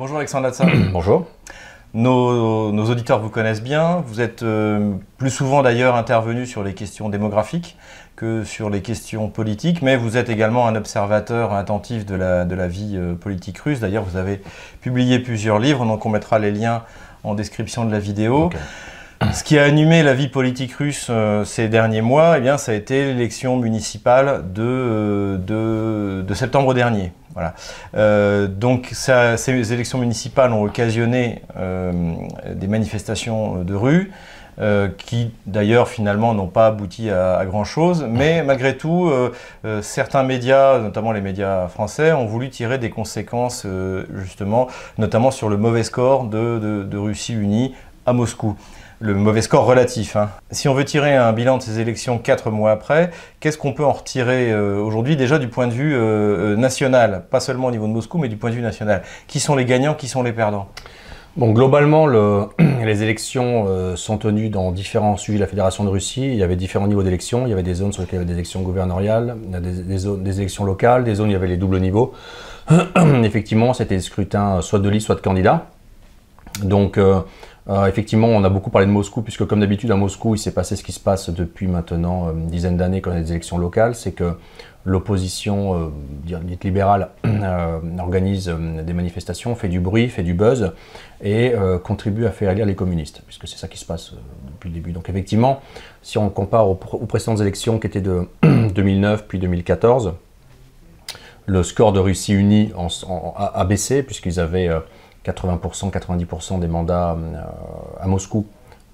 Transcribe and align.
Bonjour 0.00 0.16
Alexandre 0.16 0.46
Latsa. 0.46 0.64
Bonjour. 0.92 1.26
Nos, 1.92 2.72
nos, 2.72 2.90
auditeurs 2.90 3.20
vous 3.20 3.28
connaissent 3.28 3.62
bien. 3.62 4.02
Vous 4.06 4.22
êtes 4.22 4.42
euh, 4.42 4.94
plus 5.18 5.28
souvent 5.28 5.60
d'ailleurs 5.62 5.94
intervenu 5.94 6.46
sur 6.46 6.64
les 6.64 6.72
questions 6.72 7.10
démographiques 7.10 7.76
que 8.16 8.42
sur 8.42 8.70
les 8.70 8.80
questions 8.80 9.28
politiques, 9.28 9.82
mais 9.82 9.98
vous 9.98 10.16
êtes 10.16 10.30
également 10.30 10.66
un 10.66 10.74
observateur 10.74 11.52
attentif 11.52 12.06
de 12.06 12.14
la, 12.14 12.46
de 12.46 12.54
la 12.54 12.66
vie 12.66 12.94
euh, 12.96 13.12
politique 13.12 13.58
russe. 13.58 13.80
D'ailleurs, 13.80 14.04
vous 14.04 14.16
avez 14.16 14.40
publié 14.80 15.18
plusieurs 15.18 15.58
livres, 15.58 15.84
donc 15.84 16.06
on 16.06 16.08
mettra 16.08 16.38
les 16.38 16.50
liens 16.50 16.82
en 17.22 17.34
description 17.34 17.84
de 17.84 17.92
la 17.92 17.98
vidéo. 17.98 18.44
Okay. 18.44 18.56
Ce 19.34 19.44
qui 19.44 19.58
a 19.58 19.64
animé 19.64 20.02
la 20.02 20.14
vie 20.14 20.28
politique 20.28 20.72
russe 20.72 21.08
euh, 21.10 21.44
ces 21.44 21.68
derniers 21.68 22.00
mois, 22.00 22.38
eh 22.38 22.40
bien, 22.40 22.56
ça 22.56 22.72
a 22.72 22.74
été 22.74 23.04
l'élection 23.04 23.58
municipale 23.58 24.50
de, 24.54 25.38
de, 25.46 26.24
de, 26.26 26.34
septembre 26.34 26.72
dernier. 26.72 27.12
Voilà. 27.34 27.54
Euh, 27.94 28.46
donc 28.46 28.90
ces 28.92 29.72
élections 29.72 29.98
municipales 29.98 30.52
ont 30.52 30.64
occasionné 30.64 31.42
euh, 31.56 31.92
des 32.54 32.66
manifestations 32.66 33.62
de 33.62 33.74
rue. 33.74 34.10
Euh, 34.58 34.88
qui 34.98 35.30
d'ailleurs 35.46 35.88
finalement 35.88 36.34
n'ont 36.34 36.48
pas 36.48 36.66
abouti 36.66 37.08
à, 37.08 37.38
à, 37.38 37.46
grand 37.46 37.64
chose, 37.64 38.04
mais 38.06 38.42
malgré 38.42 38.76
tout, 38.76 39.10
certains 39.80 40.22
médias, 40.22 40.78
notamment 40.80 41.12
les 41.12 41.22
médias 41.22 41.68
français, 41.68 42.12
ont 42.12 42.26
voulu 42.26 42.50
tirer 42.50 42.76
des 42.76 42.90
conséquences 42.90 43.66
justement, 44.16 44.66
notamment 44.98 45.30
sur 45.30 45.48
le 45.48 45.56
mauvais 45.56 45.84
score 45.84 46.24
de 46.24 46.96
Russie 46.98 47.32
unie 47.32 47.74
à 48.04 48.12
Moscou 48.12 48.54
le 49.00 49.14
mauvais 49.14 49.40
score 49.40 49.64
relatif. 49.64 50.14
Hein. 50.14 50.30
Si 50.50 50.68
on 50.68 50.74
veut 50.74 50.84
tirer 50.84 51.16
un 51.16 51.32
bilan 51.32 51.56
de 51.56 51.62
ces 51.62 51.80
élections 51.80 52.18
quatre 52.18 52.50
mois 52.50 52.70
après, 52.70 53.10
qu'est-ce 53.40 53.56
qu'on 53.56 53.72
peut 53.72 53.84
en 53.84 53.92
retirer 53.92 54.52
euh, 54.52 54.78
aujourd'hui 54.78 55.16
déjà 55.16 55.38
du 55.38 55.48
point 55.48 55.66
de 55.66 55.72
vue 55.72 55.94
euh, 55.94 56.54
national, 56.54 57.24
pas 57.30 57.40
seulement 57.40 57.68
au 57.68 57.70
niveau 57.70 57.86
de 57.86 57.92
Moscou, 57.92 58.18
mais 58.18 58.28
du 58.28 58.36
point 58.36 58.50
de 58.50 58.56
vue 58.56 58.62
national 58.62 59.02
Qui 59.26 59.40
sont 59.40 59.56
les 59.56 59.64
gagnants, 59.64 59.94
qui 59.94 60.06
sont 60.06 60.22
les 60.22 60.32
perdants? 60.32 60.68
Bon, 61.38 61.52
globalement, 61.52 62.06
le, 62.06 62.48
les 62.84 63.02
élections 63.02 63.64
euh, 63.68 63.96
sont 63.96 64.18
tenues 64.18 64.50
dans 64.50 64.70
différents 64.70 65.16
sujets 65.16 65.38
de 65.38 65.44
la 65.44 65.48
Fédération 65.48 65.82
de 65.82 65.88
Russie. 65.88 66.26
Il 66.26 66.36
y 66.36 66.42
avait 66.42 66.56
différents 66.56 66.86
niveaux 66.86 67.02
d'élections. 67.02 67.46
Il 67.46 67.50
y 67.50 67.52
avait 67.54 67.62
des 67.62 67.74
zones 67.74 67.92
sur 67.92 68.02
lesquelles 68.02 68.18
il 68.18 68.22
y 68.22 68.24
avait 68.24 68.32
des 68.32 68.38
élections 68.38 68.60
gouverneuriales, 68.60 69.36
des, 69.46 70.16
des 70.18 70.38
élections 70.38 70.64
locales, 70.64 71.04
des 71.04 71.14
zones 71.14 71.28
où 71.28 71.30
il 71.30 71.34
y 71.34 71.36
avait 71.36 71.46
les 71.46 71.56
doubles 71.56 71.80
niveaux. 71.80 72.12
Effectivement, 73.24 73.72
c'était 73.72 73.96
des 73.96 74.02
scrutins 74.02 74.60
soit 74.60 74.78
de 74.78 74.88
liste, 74.90 75.06
soit 75.06 75.14
de 75.14 75.20
candidats. 75.22 75.68
Donc, 76.62 76.98
euh, 77.68 77.86
effectivement, 77.86 78.28
on 78.28 78.42
a 78.42 78.48
beaucoup 78.48 78.70
parlé 78.70 78.86
de 78.86 78.92
Moscou, 78.92 79.22
puisque 79.22 79.44
comme 79.46 79.60
d'habitude 79.60 79.90
à 79.90 79.96
Moscou, 79.96 80.34
il 80.34 80.38
s'est 80.38 80.54
passé 80.54 80.76
ce 80.76 80.82
qui 80.82 80.92
se 80.92 81.00
passe 81.00 81.30
depuis 81.30 81.66
maintenant 81.66 82.28
euh, 82.28 82.32
une 82.32 82.46
dizaine 82.46 82.76
d'années 82.76 83.00
quand 83.00 83.10
il 83.10 83.18
y 83.18 83.20
a 83.20 83.22
des 83.22 83.30
élections 83.30 83.58
locales, 83.58 83.94
c'est 83.94 84.12
que 84.12 84.32
l'opposition 84.86 85.92
euh, 86.28 86.38
dite 86.42 86.64
libérale 86.64 87.10
euh, 87.26 87.78
organise 87.98 88.48
des 88.48 88.92
manifestations, 88.94 89.54
fait 89.54 89.68
du 89.68 89.78
bruit, 89.78 90.08
fait 90.08 90.22
du 90.22 90.32
buzz 90.32 90.72
et 91.22 91.52
contribue 91.84 92.24
à 92.24 92.30
faire 92.30 92.50
élire 92.50 92.64
les 92.64 92.74
communistes, 92.74 93.20
puisque 93.26 93.46
c'est 93.46 93.58
ça 93.58 93.68
qui 93.68 93.76
se 93.76 93.84
passe 93.84 94.14
depuis 94.52 94.70
le 94.70 94.74
début. 94.74 94.92
Donc 94.92 95.10
effectivement, 95.10 95.60
si 96.00 96.16
on 96.16 96.30
compare 96.30 96.66
aux, 96.66 96.74
précédentes 96.74 97.42
élections 97.42 97.78
qui 97.78 97.88
étaient 97.88 98.00
de 98.00 98.26
2009 98.42 99.26
puis 99.28 99.38
2014, 99.38 100.14
le 101.44 101.62
score 101.62 101.92
de 101.92 102.00
Russie 102.00 102.32
unie 102.32 102.72
a, 103.36 103.64
baissé, 103.66 104.02
puisqu'ils 104.02 104.40
avaient 104.40 104.70
80%, 105.24 105.90
90% 105.90 106.60
des 106.60 106.68
mandats 106.68 107.16
à 108.00 108.06
Moscou 108.06 108.46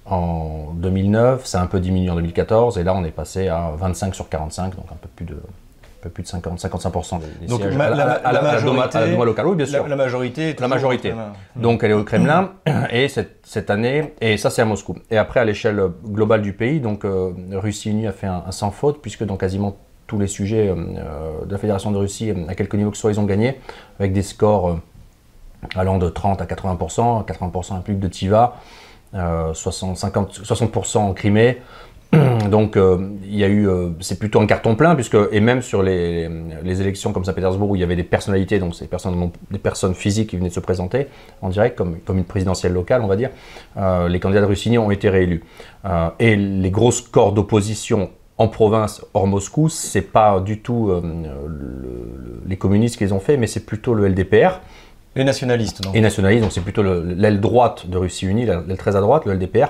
en 0.08 0.72
2009, 0.74 1.44
ça 1.44 1.60
a 1.60 1.64
un 1.64 1.66
peu 1.66 1.80
diminué 1.80 2.10
en 2.10 2.14
2014, 2.14 2.78
et 2.78 2.84
là 2.84 2.94
on 2.94 3.04
est 3.04 3.10
passé 3.10 3.48
à 3.48 3.72
25 3.76 4.14
sur 4.14 4.28
45, 4.28 4.76
donc 4.76 4.86
un 4.92 4.96
peu 4.96 5.08
plus 5.08 5.24
de, 5.24 5.34
un 5.34 6.02
peu 6.02 6.10
plus 6.10 6.22
de 6.22 6.28
50, 6.28 6.60
55% 6.60 7.18
des, 7.18 7.26
des 7.40 7.46
donc 7.48 7.60
sièges 7.60 7.76
la, 7.76 7.86
à, 7.86 7.90
la, 7.90 7.96
la, 7.96 8.12
à, 8.12 8.32
la, 8.32 8.40
la 8.40 8.52
majorité, 8.52 8.98
à 8.98 9.06
la 9.06 9.24
locale, 9.24 9.46
oui 9.48 9.56
bien 9.56 9.66
sûr. 9.66 9.88
La, 9.88 9.96
majorité 9.96 10.54
la 10.58 10.68
majorité. 10.68 11.12
Donc 11.56 11.82
elle 11.82 11.90
est 11.90 11.94
au 11.94 12.04
Kremlin, 12.04 12.52
et 12.90 13.08
cette, 13.08 13.40
cette, 13.42 13.68
année, 13.68 14.14
et 14.20 14.36
ça 14.36 14.50
c'est 14.50 14.62
à 14.62 14.64
Moscou. 14.64 14.96
Et 15.10 15.18
après 15.18 15.40
à 15.40 15.44
l'échelle 15.44 15.82
globale 16.04 16.42
du 16.42 16.52
pays, 16.52 16.78
donc 16.78 17.04
euh, 17.04 17.32
Russie 17.52 17.90
Unie 17.90 18.06
a 18.06 18.12
fait 18.12 18.28
un, 18.28 18.44
un, 18.46 18.52
sans 18.52 18.70
faute, 18.70 19.02
puisque 19.02 19.24
dans 19.24 19.36
quasiment 19.36 19.76
tous 20.06 20.18
les 20.20 20.28
sujets 20.28 20.68
euh, 20.68 21.44
de 21.44 21.50
la 21.50 21.58
Fédération 21.58 21.90
de 21.90 21.98
Russie, 21.98 22.32
à 22.46 22.54
quelque 22.54 22.76
niveau 22.76 22.90
que 22.90 22.96
ce 22.96 23.00
soit, 23.00 23.10
ils 23.10 23.18
ont 23.18 23.24
gagné, 23.24 23.58
avec 23.98 24.12
des 24.12 24.22
scores 24.22 24.68
euh, 24.68 24.76
allant 25.74 25.98
de 25.98 26.08
30 26.08 26.40
à 26.40 26.44
80%, 26.46 27.26
80% 27.26 27.76
implique 27.76 27.98
de 27.98 28.08
Tiva, 28.08 28.56
euh, 29.14 29.54
60, 29.54 29.96
50, 29.96 30.40
60% 30.40 30.98
en 30.98 31.12
Crimée. 31.12 31.58
Donc 32.50 32.76
euh, 32.76 33.08
il 33.24 33.36
y 33.36 33.44
a 33.44 33.48
eu, 33.48 33.68
euh, 33.68 33.90
c'est 34.00 34.18
plutôt 34.18 34.40
un 34.40 34.46
carton 34.46 34.74
plein 34.76 34.94
puisque 34.94 35.16
et 35.32 35.40
même 35.40 35.62
sur 35.62 35.82
les, 35.82 36.28
les 36.62 36.80
élections 36.80 37.12
comme 37.12 37.24
Saint-Pétersbourg 37.24 37.70
où 37.70 37.76
il 37.76 37.80
y 37.80 37.84
avait 37.84 37.96
des 37.96 38.04
personnalités, 38.04 38.58
donc 38.58 38.74
des 39.50 39.58
personnes 39.58 39.94
physiques 39.94 40.30
qui 40.30 40.36
venaient 40.36 40.48
de 40.48 40.54
se 40.54 40.60
présenter 40.60 41.08
en 41.42 41.48
direct 41.48 41.76
comme, 41.76 41.98
une 42.08 42.24
présidentielle 42.24 42.72
locale, 42.72 43.02
on 43.02 43.06
va 43.06 43.16
dire, 43.16 43.30
euh, 43.76 44.08
les 44.08 44.20
candidats 44.20 44.40
de 44.40 44.46
Russie 44.46 44.78
ont 44.78 44.90
été 44.90 45.08
réélus 45.08 45.42
et 46.18 46.34
les 46.34 46.70
gros 46.70 46.90
scores 46.90 47.32
d'opposition 47.32 48.10
en 48.38 48.48
province 48.48 49.04
hors 49.14 49.26
Moscou, 49.26 49.68
c'est 49.68 50.02
pas 50.02 50.40
du 50.40 50.60
tout 50.60 50.90
le, 50.90 52.42
les 52.44 52.56
communistes 52.56 52.96
qu'ils 52.96 53.14
ont 53.14 53.20
fait, 53.20 53.36
mais 53.36 53.46
c'est 53.46 53.64
plutôt 53.64 53.94
le 53.94 54.08
LDPR. 54.08 54.60
Les 55.16 55.24
nationalistes, 55.24 55.82
donc. 55.82 55.96
Et 55.96 56.00
donc 56.40 56.52
c'est 56.52 56.60
plutôt 56.60 56.82
l'aile 56.82 57.40
droite 57.40 57.88
de 57.88 57.96
Russie 57.96 58.26
Unie, 58.26 58.44
l'aile 58.44 58.76
très 58.76 58.96
à 58.96 59.00
droite, 59.00 59.24
le 59.24 59.32
LDPR, 59.32 59.68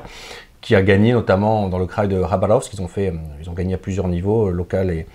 qui 0.60 0.74
a 0.74 0.82
gagné 0.82 1.12
notamment 1.12 1.68
dans 1.68 1.78
le 1.78 1.86
kraï 1.86 2.08
de 2.08 2.20
Khabarovsk. 2.20 2.72
Ils 2.74 2.82
ont, 2.82 2.88
fait, 2.88 3.12
ils 3.40 3.48
ont 3.48 3.52
gagné 3.52 3.74
à 3.74 3.78
plusieurs 3.78 4.08
niveaux, 4.08 4.50
local 4.50 4.90
et 4.90 5.06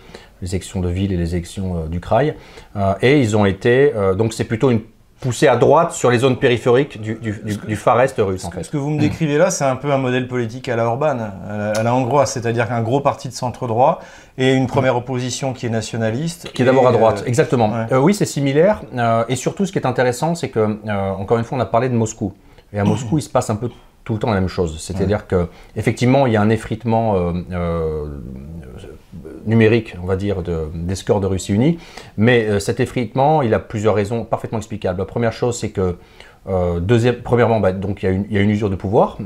les 0.41 0.55
élections 0.55 0.79
de 0.79 0.89
ville 0.89 1.11
et 1.11 1.17
les 1.17 1.35
élections 1.35 1.77
euh, 1.77 1.87
du 1.87 1.99
kraï. 1.99 2.35
Euh, 2.75 2.93
et 3.01 3.19
ils 3.19 3.35
ont 3.37 3.45
été, 3.45 3.93
euh, 3.93 4.15
donc 4.15 4.33
c'est 4.33 4.45
plutôt 4.45 4.71
une 4.71 4.81
poussée 5.21 5.47
à 5.47 5.55
droite 5.55 5.93
sur 5.93 6.09
les 6.09 6.17
zones 6.17 6.37
périphériques 6.37 6.99
du, 6.99 7.15
du, 7.15 7.39
du, 7.45 7.55
du 7.55 7.75
phare 7.75 8.01
est 8.01 8.19
russe. 8.19 8.41
Ce, 8.41 8.47
en 8.47 8.51
fait. 8.51 8.63
ce 8.63 8.69
que 8.69 8.77
vous 8.77 8.89
me 8.89 8.99
décrivez 8.99 9.37
là, 9.37 9.51
c'est 9.51 9.63
un 9.63 9.75
peu 9.75 9.91
un 9.91 9.97
modèle 9.97 10.27
politique 10.27 10.67
à 10.67 10.75
la 10.75 10.85
Orban, 10.85 11.17
à 11.47 11.83
la 11.83 11.95
hongroise, 11.95 12.31
c'est-à-dire 12.31 12.67
qu'un 12.67 12.81
gros 12.81 12.99
parti 12.99 13.29
de 13.29 13.33
centre-droit 13.33 14.01
et 14.37 14.53
une 14.53 14.67
première 14.67 14.97
opposition 14.97 15.53
qui 15.53 15.67
est 15.67 15.69
nationaliste. 15.69 16.51
Qui 16.53 16.63
est 16.63 16.65
d'abord 16.65 16.87
à 16.87 16.91
droite, 16.91 17.21
euh, 17.21 17.27
exactement. 17.27 17.71
Ouais. 17.71 17.85
Euh, 17.91 17.99
oui, 17.99 18.13
c'est 18.13 18.25
similaire. 18.25 18.81
Euh, 18.95 19.23
et 19.29 19.35
surtout, 19.35 19.65
ce 19.65 19.71
qui 19.71 19.77
est 19.77 19.85
intéressant, 19.85 20.35
c'est 20.35 20.49
que, 20.49 20.79
encore 20.89 21.37
une 21.37 21.43
fois, 21.43 21.57
on 21.57 21.61
a 21.61 21.65
parlé 21.65 21.87
de 21.87 21.95
Moscou. 21.95 22.33
Et 22.73 22.79
à 22.79 22.83
Moscou, 22.83 23.19
il 23.19 23.21
se 23.21 23.29
passe 23.29 23.49
un 23.49 23.55
peu 23.55 23.69
tout 24.03 24.13
le 24.13 24.19
temps 24.19 24.29
la 24.29 24.39
même 24.39 24.49
chose. 24.49 24.79
C'est-à-dire 24.79 25.19
ouais. 25.19 25.23
que 25.27 25.47
effectivement, 25.75 26.25
il 26.25 26.33
y 26.33 26.37
a 26.37 26.41
un 26.41 26.49
effritement 26.49 27.33
numérique, 29.45 29.95
on 30.01 30.05
va 30.05 30.15
dire, 30.15 30.41
de, 30.41 30.67
des 30.73 30.95
scores 30.95 31.19
de 31.19 31.27
Russie 31.27 31.53
unie, 31.53 31.77
mais 32.17 32.45
euh, 32.45 32.59
cet 32.59 32.79
effritement, 32.79 33.41
il 33.41 33.53
a 33.53 33.59
plusieurs 33.59 33.95
raisons 33.95 34.23
parfaitement 34.23 34.57
explicables. 34.57 34.99
La 34.99 35.05
première 35.05 35.33
chose, 35.33 35.57
c'est 35.59 35.69
que 35.69 35.95
deuxième, 36.79 37.17
premièrement, 37.17 37.59
bah, 37.59 37.71
donc 37.71 38.01
il 38.01 38.05
y, 38.07 38.09
a 38.09 38.11
une, 38.11 38.25
il 38.27 38.35
y, 38.35 38.39
a 38.39 38.41
une, 38.41 38.49
usure 38.49 38.71
de 38.71 38.75
pouvoir. 38.75 39.19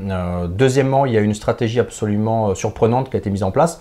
deuxièmement, 0.50 1.06
il 1.06 1.14
y 1.14 1.16
a 1.16 1.20
une 1.20 1.32
stratégie 1.32 1.80
absolument 1.80 2.54
surprenante 2.54 3.08
qui 3.08 3.16
a 3.16 3.18
été 3.18 3.30
mise 3.30 3.42
en 3.42 3.50
place 3.50 3.80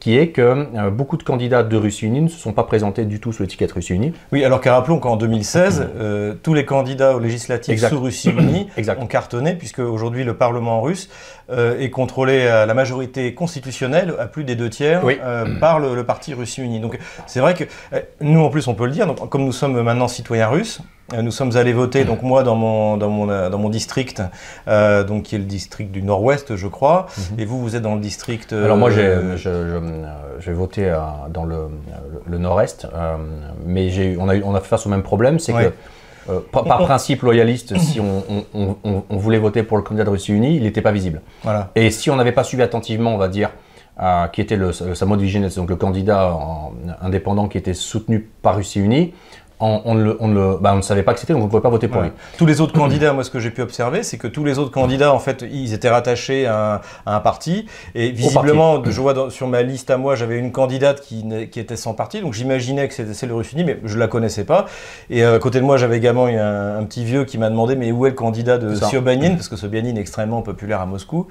qui 0.00 0.16
est 0.16 0.28
que 0.28 0.40
euh, 0.40 0.90
beaucoup 0.90 1.16
de 1.16 1.22
candidats 1.22 1.62
de 1.62 1.76
Russie 1.76 2.06
Unie 2.06 2.22
ne 2.22 2.28
se 2.28 2.38
sont 2.38 2.52
pas 2.52 2.64
présentés 2.64 3.04
du 3.04 3.20
tout 3.20 3.32
sous 3.32 3.42
l'étiquette 3.42 3.70
Russie 3.70 3.92
Unie. 3.92 4.12
Oui, 4.32 4.42
alors 4.44 4.60
qu'à 4.60 4.74
rappelons 4.74 4.98
qu'en 4.98 5.16
2016, 5.16 5.88
euh, 5.94 6.34
tous 6.42 6.54
les 6.54 6.64
candidats 6.64 7.14
aux 7.14 7.20
législatives 7.20 7.74
exact. 7.74 7.90
sous 7.90 8.00
Russie 8.00 8.30
Unie 8.30 8.66
ont 8.98 9.06
cartonné, 9.06 9.54
puisque 9.54 9.78
aujourd'hui 9.78 10.24
le 10.24 10.34
Parlement 10.34 10.80
russe 10.80 11.10
euh, 11.50 11.78
est 11.78 11.90
contrôlé 11.90 12.46
à 12.46 12.66
la 12.66 12.74
majorité 12.74 13.34
constitutionnelle, 13.34 14.14
à 14.18 14.26
plus 14.26 14.44
des 14.44 14.56
deux 14.56 14.70
tiers, 14.70 15.04
oui. 15.04 15.18
par 15.60 15.78
le, 15.80 15.94
le, 15.94 16.04
parti 16.04 16.34
Russie 16.34 16.62
Unie. 16.62 16.80
Donc 16.80 16.98
c'est 17.26 17.40
vrai 17.40 17.54
que 17.54 17.64
nous, 18.20 18.40
en 18.40 18.50
plus, 18.50 18.66
on 18.68 18.74
peut 18.74 18.86
le 18.86 18.92
dire, 18.92 19.06
donc, 19.06 19.28
comme 19.28 19.44
nous 19.44 19.52
sommes 19.52 19.80
maintenant 19.82 20.08
citoyens 20.08 20.48
russes, 20.48 20.80
nous 21.18 21.30
sommes 21.30 21.56
allés 21.56 21.72
voter, 21.72 22.04
donc 22.04 22.22
moi 22.22 22.42
dans 22.42 22.54
mon, 22.54 22.96
dans 22.96 23.08
mon, 23.10 23.26
dans 23.50 23.58
mon 23.58 23.68
district, 23.68 24.22
euh, 24.68 25.02
donc 25.04 25.24
qui 25.24 25.34
est 25.34 25.38
le 25.38 25.44
district 25.44 25.90
du 25.90 26.02
Nord-Ouest, 26.02 26.56
je 26.56 26.68
crois, 26.68 27.06
mm 27.06 27.20
-hmm. 27.20 27.40
et 27.40 27.44
vous, 27.46 27.60
vous 27.60 27.76
êtes 27.76 27.82
dans 27.82 27.94
le 27.94 28.00
district. 28.00 28.52
Euh, 28.52 28.64
Alors 28.64 28.76
moi, 28.76 28.90
j'ai 28.90 29.36
je, 29.36 30.50
voté 30.52 30.82
euh, 30.88 30.98
dans 31.36 31.44
le, 31.44 31.68
le 32.32 32.38
Nord-Est, 32.38 32.84
euh, 32.84 33.16
mais 33.66 34.16
on 34.18 34.28
a, 34.28 34.34
on 34.50 34.54
a 34.54 34.60
fait 34.60 34.68
face 34.68 34.86
au 34.86 34.90
même 34.90 35.02
problème, 35.02 35.38
c'est 35.38 35.52
ouais. 35.54 35.64
que 35.64 35.72
euh, 36.28 36.40
par, 36.52 36.64
par, 36.64 36.84
principe 36.84 37.22
loyaliste, 37.22 37.78
si 37.78 37.98
on, 38.00 38.24
on, 38.54 38.76
on, 38.84 39.04
on, 39.08 39.16
voulait 39.16 39.38
voter 39.38 39.62
pour 39.62 39.76
le 39.76 39.82
candidat 39.82 40.04
de 40.04 40.10
Russie 40.10 40.32
Unie, 40.32 40.56
il 40.56 40.62
n'était 40.62 40.82
pas 40.82 40.92
visible. 40.92 41.22
Voilà. 41.42 41.70
Et 41.74 41.90
si 41.90 42.10
on 42.10 42.16
n'avait 42.16 42.32
pas 42.32 42.44
suivi 42.44 42.62
attentivement, 42.62 43.14
on 43.14 43.18
va 43.18 43.28
dire, 43.28 43.50
euh, 44.00 44.26
qui 44.28 44.40
était 44.40 44.56
le, 44.56 44.72
Samo 44.72 45.16
donc 45.16 45.68
le 45.70 45.76
candidat 45.76 46.32
en, 46.32 46.72
indépendant 47.02 47.48
qui 47.48 47.58
était 47.58 47.74
soutenu 47.74 48.30
par 48.42 48.56
Russie 48.56 48.80
Unie, 48.80 49.14
on, 49.60 49.82
on, 49.84 49.94
ne, 49.94 50.14
on, 50.20 50.28
ne, 50.28 50.56
bah, 50.56 50.72
on, 50.72 50.76
ne, 50.76 50.82
savait 50.82 51.02
pas 51.02 51.14
que 51.14 51.20
c'était, 51.20 51.32
donc 51.32 51.42
on 51.42 51.46
ne 51.46 51.50
pouvait 51.50 51.62
pas 51.62 51.68
voter 51.68 51.88
pour 51.88 52.00
ouais. 52.00 52.08
lui. 52.08 52.12
Tous 52.38 52.46
les 52.46 52.60
autres 52.60 52.72
candidats, 52.72 53.12
moi, 53.12 53.24
ce 53.24 53.30
que 53.30 53.40
j'ai 53.40 53.50
pu 53.50 53.62
observer, 53.62 54.02
c'est 54.02 54.18
que 54.18 54.26
tous 54.26 54.44
les 54.44 54.58
autres 54.58 54.70
candidats, 54.70 55.12
en 55.12 55.18
fait, 55.18 55.44
ils 55.50 55.74
étaient 55.74 55.90
rattachés 55.90 56.46
à 56.46 56.74
un, 56.74 56.80
à 57.06 57.16
un 57.16 57.20
parti. 57.20 57.66
Et 57.94 58.10
visiblement, 58.10 58.76
parti. 58.76 58.92
je 58.92 59.00
vois 59.00 59.14
dans, 59.14 59.30
sur 59.30 59.48
ma 59.48 59.62
liste 59.62 59.90
à 59.90 59.96
moi, 59.96 60.14
j'avais 60.14 60.38
une 60.38 60.52
candidate 60.52 61.00
qui, 61.00 61.24
qui, 61.50 61.60
était 61.60 61.76
sans 61.76 61.94
parti, 61.94 62.20
donc 62.20 62.32
j'imaginais 62.32 62.88
que 62.88 62.94
c'était 62.94 63.14
celle 63.14 63.28
de 63.28 63.34
Russie 63.34 63.50
mais 63.64 63.78
je 63.84 63.98
la 63.98 64.06
connaissais 64.06 64.44
pas. 64.44 64.66
Et 65.10 65.24
euh, 65.24 65.36
à 65.36 65.38
côté 65.38 65.60
de 65.60 65.64
moi, 65.64 65.76
j'avais 65.76 65.96
également 65.96 66.26
un, 66.26 66.78
un, 66.78 66.84
petit 66.84 67.04
vieux 67.04 67.24
qui 67.24 67.38
m'a 67.38 67.50
demandé, 67.50 67.76
mais 67.76 67.92
où 67.92 68.06
est 68.06 68.10
le 68.10 68.14
candidat 68.14 68.58
de 68.58 68.74
Sobyanin 68.74 69.34
Parce 69.34 69.48
que 69.48 69.56
Sobyanin 69.56 69.96
est 69.96 70.00
extrêmement 70.00 70.42
populaire 70.42 70.80
à 70.80 70.86
Moscou. 70.86 71.26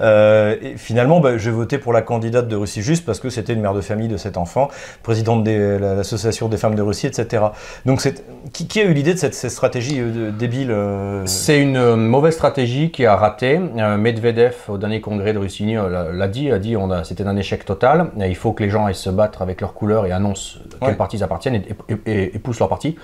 Euh, 0.00 0.56
et 0.62 0.76
finalement, 0.76 1.20
bah, 1.20 1.38
j'ai 1.38 1.50
voté 1.50 1.78
pour 1.78 1.92
la 1.92 2.02
candidate 2.02 2.48
de 2.48 2.56
Russie 2.56 2.82
juste 2.82 3.04
parce 3.04 3.20
que 3.20 3.30
c'était 3.30 3.52
une 3.52 3.60
mère 3.60 3.74
de 3.74 3.80
famille 3.80 4.08
de 4.08 4.16
cet 4.16 4.36
enfant, 4.36 4.68
présidente 5.02 5.44
de 5.44 5.78
l'association 5.80 6.48
des 6.48 6.56
femmes 6.56 6.74
de 6.74 6.82
Russie, 6.82 7.06
etc. 7.06 7.44
Donc, 7.86 8.06
qui, 8.52 8.66
qui, 8.66 8.80
a 8.80 8.84
eu 8.84 8.92
l'idée 8.92 9.14
de 9.14 9.18
cette, 9.18 9.34
stratégie 9.34 10.00
débile 10.38 10.74
C'est 11.26 11.60
une 11.60 11.96
mauvaise 11.96 12.34
stratégie 12.34 12.90
qui 12.90 13.06
a 13.06 13.16
raté. 13.16 13.58
Medvedev, 13.58 14.54
au 14.68 14.78
dernier 14.78 15.00
congrès 15.00 15.32
de 15.32 15.38
Russie 15.38 15.74
l'a 15.74 16.28
dit, 16.28 16.50
a 16.50 16.58
dit 16.58 16.76
c'était 17.04 17.26
un 17.26 17.36
échec 17.36 17.64
total. 17.64 18.10
Il 18.18 18.36
faut 18.36 18.52
que 18.52 18.62
les 18.62 18.70
gens 18.70 18.86
aillent 18.86 18.94
se 18.94 19.10
battre 19.10 19.42
avec 19.42 19.60
leurs 19.60 19.74
couleurs 19.74 20.06
et 20.06 20.12
annoncent 20.12 20.58
quels 20.80 20.96
partis 20.96 21.16
ils 21.16 21.24
appartiennent 21.24 21.62
et, 22.06 22.34
et 22.34 22.38
poussent 22.38 22.60
leur 22.60 22.68
parti. 22.68 22.96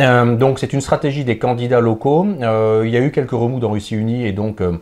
Euh, 0.00 0.36
donc 0.36 0.58
c'est 0.58 0.72
une 0.72 0.80
stratégie 0.80 1.24
des 1.24 1.38
candidats 1.38 1.80
locaux. 1.80 2.26
Euh, 2.42 2.82
il 2.84 2.90
y 2.90 2.96
a 2.96 3.00
eu 3.00 3.10
quelques 3.10 3.30
remous 3.30 3.60
dans 3.60 3.70
Russie 3.70 3.94
Unie 3.94 4.26
et 4.26 4.32
donc 4.32 4.60
euh, 4.60 4.78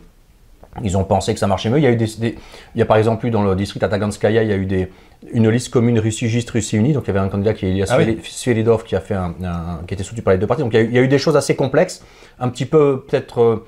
ils 0.82 0.96
ont 0.96 1.04
pensé 1.04 1.34
que 1.34 1.40
ça 1.40 1.46
marchait 1.46 1.68
mieux. 1.68 1.78
Il 1.78 1.84
y 1.84 1.86
a 1.86 1.90
eu 1.90 1.96
des, 1.96 2.06
il 2.20 2.78
y 2.78 2.82
a 2.82 2.86
par 2.86 2.96
exemple 2.96 3.26
eu 3.26 3.30
dans 3.30 3.42
le 3.42 3.54
district 3.54 3.82
Ataganskaya, 3.82 4.42
il 4.42 4.48
y 4.48 4.52
a 4.52 4.56
eu 4.56 4.64
des, 4.64 4.90
une 5.32 5.50
liste 5.50 5.70
commune 5.70 5.98
Russie 5.98 6.26
Russie 6.52 6.76
Unie. 6.76 6.92
Donc 6.92 7.04
il 7.04 7.08
y 7.08 7.10
avait 7.10 7.18
un 7.18 7.28
candidat 7.28 7.52
qui 7.52 7.66
est 7.66 7.70
Elias 7.70 7.88
ah 7.90 7.98
qui 8.84 8.96
a 8.96 9.00
fait 9.00 9.14
un, 9.14 9.34
qui 9.86 9.94
était 9.94 10.02
soutenu 10.02 10.22
par 10.22 10.32
les 10.32 10.38
deux 10.38 10.46
partis. 10.46 10.62
Donc 10.62 10.72
il 10.72 10.76
y, 10.76 10.80
a 10.80 10.84
eu, 10.84 10.88
il 10.88 10.94
y, 10.94 10.98
a 10.98 11.02
eu, 11.02 11.08
des 11.08 11.18
choses 11.18 11.36
assez 11.36 11.54
complexes, 11.56 12.02
un 12.38 12.48
petit 12.48 12.66
peu 12.66 13.04
peut-être 13.06 13.64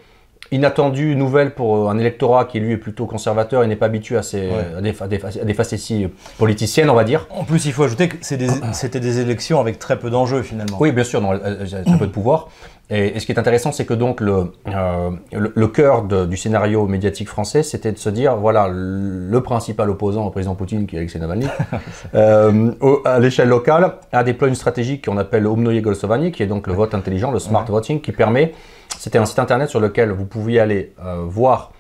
inattendue, 0.53 1.17
nouvelle 1.17 1.55
pour 1.55 1.77
euh, 1.77 1.89
un 1.91 1.99
électorat 1.99 2.45
qui 2.45 2.61
lui 2.61 2.73
est 2.73 2.77
plutôt 2.77 3.07
conservateur 3.07 3.63
et 3.63 3.67
n'est 3.67 3.77
pas 3.77 3.87
habitué 3.87 4.17
à, 4.17 4.23
ces, 4.23 4.51
des, 4.81 5.55
facéties 5.55 6.09
politiciennes, 6.39 6.91
on 6.91 6.95
va 6.95 7.05
dire. 7.05 7.27
En 7.31 7.45
plus, 7.45 7.67
il 7.67 7.73
faut 7.73 7.85
ajouter 7.85 8.09
que 8.09 8.17
c'était 8.21 9.01
des, 9.01 9.21
élections 9.21 9.61
avec 9.61 9.79
très 9.79 9.99
peu 9.99 10.11
d'enjeux 10.11 10.43
finalement. 10.43 10.77
Oui, 10.81 10.93
bien 10.93 11.05
sûr, 11.05 11.21
non, 11.21 11.39
très 11.39 11.99
peu 11.99 12.07
de 12.07 12.13
pouvoir. 12.13 12.49
Et, 12.91 13.19
ce 13.19 13.25
qui 13.25 13.33
est 13.33 13.39
intéressant, 13.39 13.73
c'est 13.73 13.87
que 13.87 13.95
donc 13.95 14.21
le, 14.21 14.53
euh, 14.69 15.11
le, 15.33 15.69
cœur 15.69 16.03
du 16.03 16.37
scénario 16.37 16.87
médiatique 16.87 17.29
français, 17.29 17.63
c'était 17.63 17.93
de 17.93 17.99
se 17.99 18.11
dire, 18.11 18.37
voilà, 18.37 18.69
le 18.71 19.41
principal 19.43 19.89
opposant 19.89 20.27
au 20.27 20.31
président 20.31 20.55
Poutine, 20.55 20.87
qui 20.87 20.97
est 20.97 20.99
Alexei 20.99 21.19
Navalny, 21.19 21.47
euh, 22.15 22.73
à 23.05 23.19
l'échelle 23.19 23.49
locale, 23.49 23.95
a 24.13 24.23
déployé 24.23 24.51
une 24.51 24.57
stratégie 24.57 25.01
qu'on 25.01 25.17
appelle 25.17 25.47
Omnoye 25.47 25.81
Golsovani, 25.81 26.31
qui 26.31 26.43
est 26.43 26.47
donc 26.47 26.67
le 26.67 26.75
vote 26.75 26.95
intelligent, 26.95 27.31
le 27.31 27.39
smart 27.39 27.65
voting, 27.65 28.01
qui 28.01 28.13
permet 28.13 28.53
c'était 28.99 29.19
un 29.19 29.27
site 29.27 29.39
internet 29.39 29.69
sur 29.69 29.81
lequel 29.81 30.11
vous 30.13 30.27
pouviez 30.27 30.61
aller 30.61 30.93
euh, 31.05 31.25
voir 31.27 31.73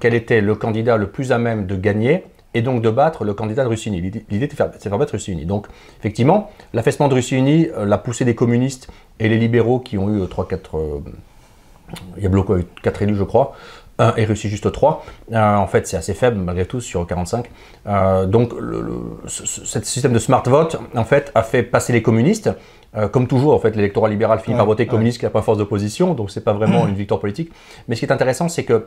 quel 0.00 0.14
était 0.14 0.40
le 0.40 0.54
candidat 0.54 0.96
le 0.96 1.08
plus 1.08 1.32
à 1.32 1.38
même 1.38 1.66
de 1.66 1.76
gagner 1.76 2.24
et 2.54 2.62
donc 2.62 2.82
de 2.82 2.90
battre 2.90 3.24
le 3.24 3.34
candidat 3.34 3.64
de 3.64 3.68
Russie 3.68 3.88
Unie. 3.88 4.00
L'idée, 4.00 4.48
c'est 4.50 4.78
de 4.78 4.78
faire 4.78 4.98
battre 4.98 5.12
Russie 5.12 5.32
Unie. 5.32 5.46
Donc, 5.46 5.66
effectivement, 5.98 6.50
l'affaissement 6.72 7.08
de 7.08 7.14
Russie 7.14 7.36
Unie, 7.36 7.68
euh, 7.76 7.84
la 7.84 7.98
poussée 7.98 8.24
des 8.24 8.34
communistes 8.34 8.88
et 9.18 9.28
les 9.28 9.38
libéraux 9.38 9.80
qui 9.80 9.98
ont 9.98 10.10
eu 10.10 10.22
3-4. 10.22 11.02
il 12.16 12.22
y 12.22 12.26
a 12.26 12.28
bloqué 12.28 12.66
4 12.82 13.02
élus, 13.02 13.16
je 13.16 13.24
crois, 13.24 13.54
et 14.16 14.24
Russie 14.24 14.48
juste 14.48 14.72
3. 14.72 15.04
en 15.32 15.66
fait, 15.66 15.86
c'est 15.86 15.96
assez 15.96 16.14
faible 16.14 16.38
malgré 16.38 16.66
tout 16.66 16.80
sur 16.80 17.06
45. 17.06 17.50
donc, 18.26 18.52
ce 19.26 19.80
système 19.84 20.12
de 20.12 20.18
smart 20.18 20.42
vote, 20.46 20.76
en 20.96 21.04
fait, 21.04 21.30
a 21.34 21.42
fait 21.42 21.62
passer 21.62 21.92
les 21.92 22.02
communistes 22.02 22.50
euh, 22.94 23.08
comme 23.08 23.26
toujours, 23.26 23.54
en 23.54 23.58
fait, 23.58 23.74
l'électorat 23.74 24.08
libéral 24.08 24.40
finit 24.40 24.56
par 24.56 24.66
voter 24.66 24.86
communiste 24.86 25.18
qui 25.18 25.24
n'a 25.24 25.30
pas 25.30 25.40
force 25.40 25.56
d'opposition, 25.56 26.12
donc 26.12 26.30
c'est 26.30 26.44
pas 26.44 26.52
vraiment 26.52 26.86
une 26.86 26.94
victoire 26.94 27.20
politique. 27.20 27.50
Mais 27.88 27.94
ce 27.94 28.00
qui 28.00 28.06
est 28.06 28.12
intéressant, 28.12 28.48
c'est 28.48 28.64
que 28.64 28.86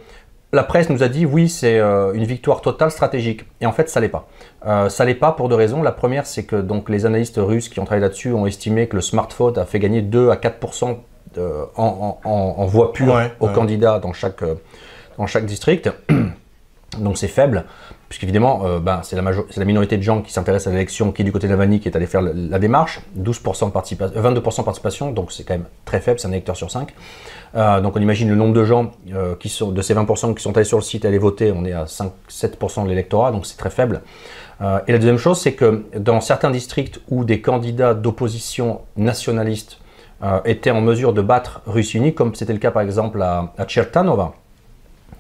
la 0.56 0.64
presse 0.64 0.90
nous 0.90 1.04
a 1.04 1.08
dit 1.08 1.26
oui, 1.26 1.50
c'est 1.50 1.78
euh, 1.80 2.14
une 2.14 2.24
victoire 2.24 2.62
totale 2.62 2.90
stratégique. 2.90 3.46
Et 3.62 3.66
en 3.66 3.74
fait, 3.74 3.90
ça 3.90 4.00
l'est 4.00 4.10
pas. 4.10 4.28
Euh, 4.66 4.90
ça 4.90 5.06
l'est 5.06 5.14
pas 5.14 5.34
pour 5.34 5.50
deux 5.50 5.56
raisons. 5.56 5.84
La 5.84 5.92
première, 5.92 6.26
c'est 6.26 6.44
que 6.44 6.56
donc 6.56 6.90
les 6.90 7.06
analystes 7.06 7.38
russes 7.38 7.70
qui 7.70 7.80
ont 7.80 7.86
travaillé 7.86 8.02
là-dessus 8.02 8.32
ont 8.32 8.48
estimé 8.48 8.88
que 8.88 8.96
le 8.96 9.02
smartphone 9.02 9.58
a 9.60 9.66
fait 9.66 9.80
gagner 9.80 10.02
2 10.02 10.30
à 10.30 10.38
4 10.38 10.84
en, 11.76 12.20
en, 12.24 12.66
voix 12.66 12.94
pure 12.94 13.20
aux 13.42 13.50
candidats 13.50 14.00
dans 14.00 14.14
chaque, 14.14 14.44
dans 15.18 15.28
chaque 15.28 15.46
district. 15.46 15.92
Donc 17.00 17.18
c'est 17.18 17.28
faible 17.28 17.66
puisqu'évidemment, 18.10 18.66
euh, 18.66 18.80
ben, 18.80 19.02
c'est 19.04 19.16
la, 19.16 19.66
minorité 19.66 19.98
de 19.98 20.02
gens 20.02 20.22
qui 20.22 20.32
s'intéressent 20.32 20.68
à 20.68 20.72
l'élection 20.72 21.12
qui 21.12 21.22
est 21.22 21.26
du 21.26 21.32
côté 21.32 21.48
de 21.48 21.52
Navalny 21.52 21.80
qui 21.80 21.88
est 21.88 21.96
allé 21.96 22.06
faire 22.06 22.22
la, 22.22 22.60
démarche, 22.60 23.02
12% 23.20 23.68
de 23.68 23.72
participation, 23.72 24.22
22% 24.22 24.60
de 24.60 24.64
participation, 24.64 25.12
donc 25.12 25.32
c'est 25.32 25.44
quand 25.44 25.56
même 25.56 25.66
très 25.86 26.00
faible, 26.00 26.20
c'est 26.20 26.28
un 26.28 26.32
électeur 26.32 26.56
sur 26.56 26.70
5. 26.70 26.94
Euh, 27.56 27.82
donc 27.82 27.96
on 27.96 28.02
imagine 28.02 28.30
le 28.30 28.36
nombre 28.36 28.54
de 28.54 28.64
gens 28.64 28.92
euh, 29.14 29.36
qui 29.36 29.50
sont, 29.50 29.72
de 29.72 29.82
ces 29.82 29.96
20% 29.96 30.36
qui 30.36 30.44
sont 30.44 30.56
allés 30.56 30.66
sur 30.66 30.78
le 30.78 30.84
site 30.84 31.06
allés 31.06 31.18
voter, 31.18 31.52
on 31.52 31.66
est 31.66 31.74
à 31.74 31.86
5-7% 31.86 32.84
de 32.84 32.90
l'électorat, 32.90 33.32
donc 33.32 33.46
c'est 33.46 33.58
très 33.58 33.70
faible. 33.72 34.02
et 34.62 34.92
la 34.92 34.98
deuxième 34.98 35.18
chose, 35.18 35.40
c'est 35.40 35.54
que 35.54 35.86
dans 35.98 36.22
certains 36.22 36.52
districts 36.52 37.02
où 37.10 37.26
des 37.26 37.42
candidats 37.42 37.94
d'opposition 37.94 38.82
nationalistes 38.98 39.80
étaient 40.46 40.72
en 40.72 40.82
mesure 40.82 41.12
de 41.12 41.22
battre 41.22 41.62
Russie 41.66 41.98
Unie, 41.98 42.14
comme 42.14 42.36
c'était 42.36 42.54
le 42.54 42.60
cas 42.60 42.72
par 42.72 42.82
exemple 42.82 43.22
à, 43.22 43.54
à 43.58 43.68
Chertanova, 43.68 44.34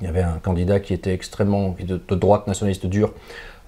il 0.02 0.06
y 0.06 0.10
avait 0.10 0.22
un 0.22 0.40
candidat 0.44 0.80
qui 0.80 0.94
était 0.94 1.14
extrêmement 1.14 1.76
de, 1.80 2.16
droite 2.16 2.48
nationaliste 2.48 2.86
dure, 2.86 3.14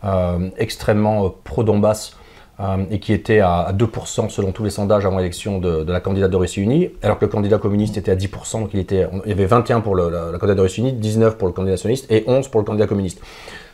euh, 0.04 0.50
extrêmement 0.58 1.26
euh, 1.26 1.30
pro-Donbass, 1.44 2.18
euh, 2.60 2.86
et 2.90 3.00
qui 3.00 3.14
était 3.14 3.40
à, 3.40 3.72
2% 3.72 4.30
selon 4.30 4.52
tous 4.52 4.64
les 4.64 4.72
sondages 4.72 5.06
avant 5.06 5.18
l'élection 5.18 5.60
de, 5.60 5.90
la 5.92 6.00
candidate 6.00 6.32
de 6.32 6.36
Russie 6.36 6.62
Unie, 6.62 6.90
alors 7.04 7.20
que 7.20 7.26
le 7.26 7.32
candidat 7.32 7.60
communiste 7.60 7.98
était 7.98 8.12
à 8.12 8.16
10%, 8.16 8.62
donc 8.62 8.74
il, 8.74 8.80
y 8.80 9.32
avait 9.32 9.46
21 9.46 9.82
pour 9.82 9.96
le, 9.96 10.10
la, 10.10 10.32
candidate 10.38 10.58
de 10.58 10.62
Russie 10.62 10.82
Unie, 10.82 10.94
19 10.94 11.38
pour 11.38 11.48
le 11.48 11.54
candidat 11.54 11.74
nationaliste 11.74 12.12
et 12.12 12.24
11 12.28 12.48
pour 12.48 12.60
le 12.60 12.66
candidat 12.66 12.88
communiste. 12.88 13.22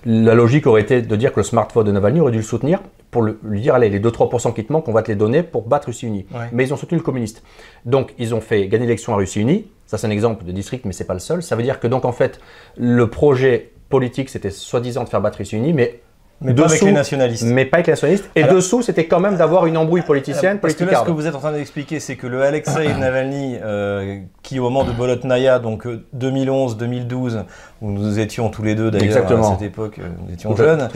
La 0.05 0.33
logique 0.35 0.67
aurait 0.67 0.81
été 0.81 1.01
de 1.01 1.15
dire 1.15 1.31
que 1.31 1.39
le 1.39 1.44
smartphone 1.44 1.85
de 1.85 1.91
Navalny 1.91 2.19
aurait 2.19 2.31
dû 2.31 2.39
le 2.39 2.44
soutenir 2.44 2.81
pour 3.11 3.21
lui 3.21 3.61
dire 3.61 3.75
allez, 3.75 3.89
les 3.89 4.00
2-3% 4.00 4.53
qui 4.53 4.65
te 4.65 4.73
manquent, 4.73 4.88
on 4.88 4.91
va 4.91 5.03
te 5.03 5.11
les 5.11 5.15
donner 5.15 5.44
pour 5.44 5.67
battre 5.67 5.88
Russie 5.88 6.07
Unie. 6.07 6.25
Mais 6.51 6.65
ils 6.65 6.73
ont 6.73 6.77
soutenu 6.77 6.97
le 6.97 7.03
communiste. 7.03 7.44
Donc 7.85 8.13
ils 8.17 8.33
ont 8.33 8.41
fait 8.41 8.67
gagner 8.67 8.85
l'élection 8.85 9.13
à 9.13 9.17
Russie 9.17 9.39
Unie, 9.39 9.67
ça, 9.94 10.00
c'est 10.00 10.07
un 10.07 10.09
exemple 10.09 10.44
de 10.44 10.51
district, 10.51 10.85
mais 10.85 10.91
c'est 10.91 11.03
pas 11.03 11.13
le 11.13 11.19
seul. 11.19 11.44
Ça 11.44 11.55
veut 11.55 11.61
dire 11.61 11.79
que 11.79 11.85
donc 11.85 12.03
en 12.03 12.11
fait, 12.11 12.39
le 12.77 13.11
projet 13.11 13.73
politique, 13.89 14.29
c'était 14.29 14.50
soi-disant 14.50 15.03
de 15.03 15.09
faire 15.09 15.21
battre 15.21 15.39
Unie, 15.53 15.71
mais 15.71 16.00
mais 16.41 16.53
pas 16.53 16.65
avec 16.65 16.81
les 16.81 16.91
nationalistes. 16.91 17.44
Mais 17.44 17.65
pas 17.65 17.77
avec 17.77 17.88
les 17.88 17.91
nationalistes. 17.94 18.29
Et 18.35 18.44
dessous, 18.44 18.81
c'était 18.81 19.05
quand 19.05 19.19
même 19.19 19.38
d'avoir 19.38 19.65
une 19.65 19.77
embrouille 19.77 20.01
politicienne. 20.01 20.59
Parce 20.59 20.73
que 20.73 20.83
là, 20.83 21.00
ce 21.00 21.05
que 21.05 21.11
vous 21.11 21.27
êtes 21.27 21.35
en 21.35 21.39
train 21.39 21.53
d'expliquer, 21.53 22.00
c'est 22.00 22.15
que 22.15 22.27
le 22.27 22.41
Alexei 22.41 22.94
Navalny, 23.00 23.57
euh, 23.61 24.19
qui 24.41 24.59
au 24.59 24.63
moment 24.63 24.83
de 24.83 24.91
Bolotnaya, 24.91 25.59
donc 25.59 25.85
2011-2012, 26.17 27.35
euh, 27.35 27.44
où 27.83 27.91
nous 27.91 28.18
étions 28.18 28.50
tous 28.50 28.63
les 28.63 28.74
deux 28.74 28.89
d'ailleurs 28.89 29.31
à 29.31 29.51
cette 29.51 29.62
époque, 29.62 30.00
euh, 30.00 30.07
nous 30.25 30.33
étions 30.33 30.56
jeunes, 30.56 30.89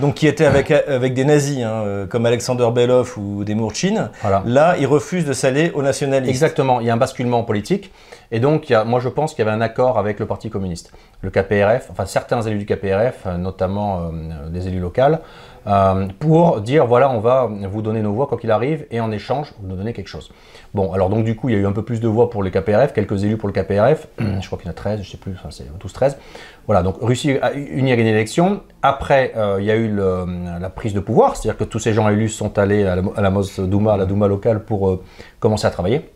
donc 0.00 0.14
qui 0.14 0.26
était 0.26 0.46
avec, 0.46 0.70
avec 0.70 1.12
des 1.12 1.24
nazis, 1.24 1.62
hein, 1.62 2.06
comme 2.08 2.24
Alexander 2.24 2.68
Belov 2.72 3.18
ou 3.18 3.44
des 3.44 3.54
Mourchines, 3.54 4.10
là, 4.46 4.76
il 4.78 4.86
refuse 4.86 5.26
de 5.26 5.32
s'aller 5.32 5.70
aux 5.74 5.82
nationalistes. 5.82 6.30
Exactement, 6.30 6.80
il 6.80 6.86
y 6.86 6.90
a 6.90 6.94
un 6.94 6.96
basculement 6.96 7.42
politique. 7.42 7.92
Et 8.30 8.40
donc, 8.40 8.72
moi, 8.86 9.00
je 9.00 9.08
pense 9.08 9.34
qu'il 9.34 9.44
y 9.44 9.48
avait 9.48 9.56
un 9.56 9.60
accord 9.60 9.98
avec 9.98 10.18
le 10.18 10.26
Parti 10.26 10.50
communiste. 10.50 10.92
Le 11.22 11.30
KPRF, 11.30 11.88
enfin 11.90 12.06
certains 12.06 12.42
élus 12.42 12.58
du 12.58 12.66
KPRF, 12.66 13.22
euh, 13.26 13.36
notamment 13.36 14.00
euh, 14.00 14.48
des 14.48 14.68
élus 14.68 14.80
locaux, 14.80 15.18
euh, 15.66 16.06
pour 16.18 16.60
dire 16.60 16.86
voilà, 16.86 17.10
on 17.10 17.20
va 17.20 17.48
vous 17.70 17.82
donner 17.82 18.02
nos 18.02 18.12
voix 18.12 18.26
quoi 18.26 18.38
qu'il 18.38 18.50
arrive, 18.50 18.86
et 18.90 19.00
en 19.00 19.10
échange, 19.10 19.52
vous 19.60 19.68
nous 19.68 19.76
donnez 19.76 19.92
quelque 19.92 20.08
chose. 20.08 20.30
Bon, 20.74 20.92
alors 20.92 21.08
donc 21.08 21.24
du 21.24 21.36
coup, 21.36 21.48
il 21.48 21.54
y 21.54 21.58
a 21.58 21.60
eu 21.60 21.66
un 21.66 21.72
peu 21.72 21.82
plus 21.82 22.00
de 22.00 22.08
voix 22.08 22.30
pour 22.30 22.42
le 22.42 22.50
KPRF, 22.50 22.92
quelques 22.92 23.24
élus 23.24 23.36
pour 23.36 23.48
le 23.48 23.52
KPRF, 23.52 24.08
je 24.18 24.46
crois 24.46 24.58
qu'il 24.58 24.66
y 24.66 24.68
en 24.68 24.72
a 24.72 24.74
13, 24.74 25.02
je 25.02 25.10
sais 25.10 25.16
plus, 25.16 25.32
enfin, 25.32 25.48
c'est 25.50 25.66
tous 25.78 25.92
13. 25.92 26.18
Voilà, 26.66 26.82
donc 26.82 26.96
Russie 27.00 27.38
unie 27.54 27.92
a 27.92 27.96
gagné 27.96 28.10
l'élection. 28.10 28.60
Après, 28.82 29.32
il 29.60 29.64
y 29.64 29.70
a 29.70 29.76
eu 29.76 29.94
la 29.94 30.68
prise 30.70 30.94
de 30.94 31.00
pouvoir, 31.00 31.36
c'est-à-dire 31.36 31.56
que 31.56 31.64
tous 31.64 31.78
ces 31.78 31.92
gens 31.92 32.08
élus 32.08 32.28
sont 32.28 32.58
allés 32.58 32.84
à 32.84 32.96
la, 32.96 33.02
à 33.16 33.20
la 33.20 33.30
Mosdouma, 33.30 33.92
à 33.92 33.96
la 33.96 34.04
Douma 34.04 34.26
locale, 34.26 34.64
pour 34.64 35.00
commencer 35.38 35.66
à 35.66 35.70
travailler. 35.70 36.10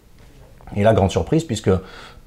Et 0.76 0.82
là, 0.82 0.92
grande 0.92 1.10
surprise, 1.10 1.44
puisque 1.44 1.70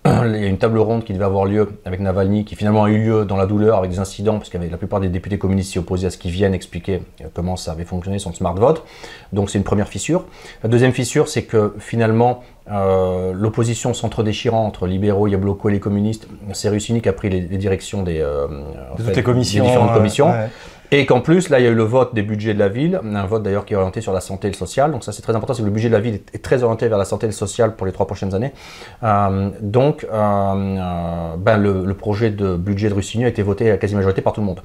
il 0.06 0.42
y 0.42 0.46
a 0.46 0.48
une 0.48 0.58
table 0.58 0.80
ronde 0.80 1.06
qui 1.06 1.14
devait 1.14 1.26
avoir 1.26 1.46
lieu 1.46 1.80
avec 1.86 2.02
Navalny, 2.02 2.44
qui 2.44 2.56
finalement 2.56 2.84
a 2.84 2.90
eu 2.90 2.98
lieu 2.98 3.26
dans 3.26 3.38
la 3.38 3.46
douleur 3.46 3.78
avec 3.78 3.90
des 3.90 4.00
incidents, 4.00 4.38
parce 4.38 4.50
que 4.50 4.58
la 4.58 4.78
plupart 4.78 5.00
des 5.00 5.08
députés 5.08 5.38
communistes 5.38 5.72
s'y 5.72 5.80
opposaient 5.80 6.08
à 6.08 6.10
ce 6.10 6.18
qu'ils 6.18 6.32
viennent 6.32 6.54
expliquer 6.54 7.02
euh, 7.22 7.28
comment 7.34 7.56
ça 7.56 7.72
avait 7.72 7.86
fonctionné 7.86 8.20
son 8.20 8.34
smart 8.34 8.56
vote. 8.56 8.84
Donc 9.32 9.50
c'est 9.50 9.58
une 9.58 9.64
première 9.64 9.88
fissure. 9.88 10.26
La 10.62 10.70
deuxième 10.70 10.92
fissure, 10.92 11.30
c'est 11.30 11.44
que 11.44 11.76
finalement, 11.80 12.44
euh, 12.70 13.32
l'opposition 13.34 13.94
centre-déchirant 13.94 14.66
entre 14.66 14.88
libéraux, 14.88 15.28
Yabloko 15.28 15.70
et 15.70 15.74
les 15.74 15.80
communistes, 15.80 16.28
c'est 16.52 16.70
Russie 16.70 17.00
qui 17.02 17.10
a 17.10 17.14
pris 17.14 17.30
les, 17.30 17.42
directions 17.42 18.04
euh, 18.06 18.48
des 18.98 19.22
différentes 19.22 19.94
commissions. 19.94 20.34
Et 20.96 21.08
qu'en 21.08 21.22
plus, 21.22 21.50
là, 21.50 21.60
il 21.60 21.64
y 21.64 21.68
a 21.68 21.72
eu 21.72 21.76
le 21.76 21.82
vote 21.82 22.14
des 22.14 22.22
budgets 22.22 22.54
de 22.54 22.60
la 22.60 22.70
ville, 22.70 23.02
un 23.04 23.26
vote 23.26 23.42
d'ailleurs 23.42 23.66
qui 23.66 23.74
est 23.74 23.76
orienté 23.76 24.00
sur 24.00 24.14
la 24.14 24.22
santé 24.22 24.48
et 24.48 24.52
le 24.52 24.56
social. 24.56 24.92
Donc 24.92 25.04
ça, 25.04 25.12
c'est 25.12 25.24
très 25.24 25.36
important, 25.36 25.56
c'est 25.56 25.64
que 25.64 25.68
le 25.68 25.74
budget 25.74 25.88
de 25.88 25.94
la 25.94 26.00
ville 26.00 26.20
est, 26.36 26.44
très 26.44 26.62
orienté 26.62 26.88
vers 26.88 27.00
la 27.00 27.06
santé 27.06 27.26
et 27.26 27.30
le 27.30 27.34
social 27.34 27.76
pour 27.76 27.88
les 27.88 27.92
trois 27.92 28.06
prochaines 28.06 28.36
années. 28.36 28.54
Euh, 29.02 29.50
donc, 29.60 30.04
euh, 30.04 30.08
euh, 30.14 31.36
ben, 31.36 31.58
le, 31.58 31.94
projet 31.96 32.30
de 32.30 32.58
budget 32.58 32.90
de 32.90 32.94
Russigny 32.94 33.26
a 33.26 33.28
été 33.28 33.42
voté 33.42 33.72
à 33.72 33.78
quasi 33.78 33.96
majorité 33.96 34.22
par 34.22 34.34
tout 34.34 34.42
le 34.42 34.46
monde. 34.46 34.62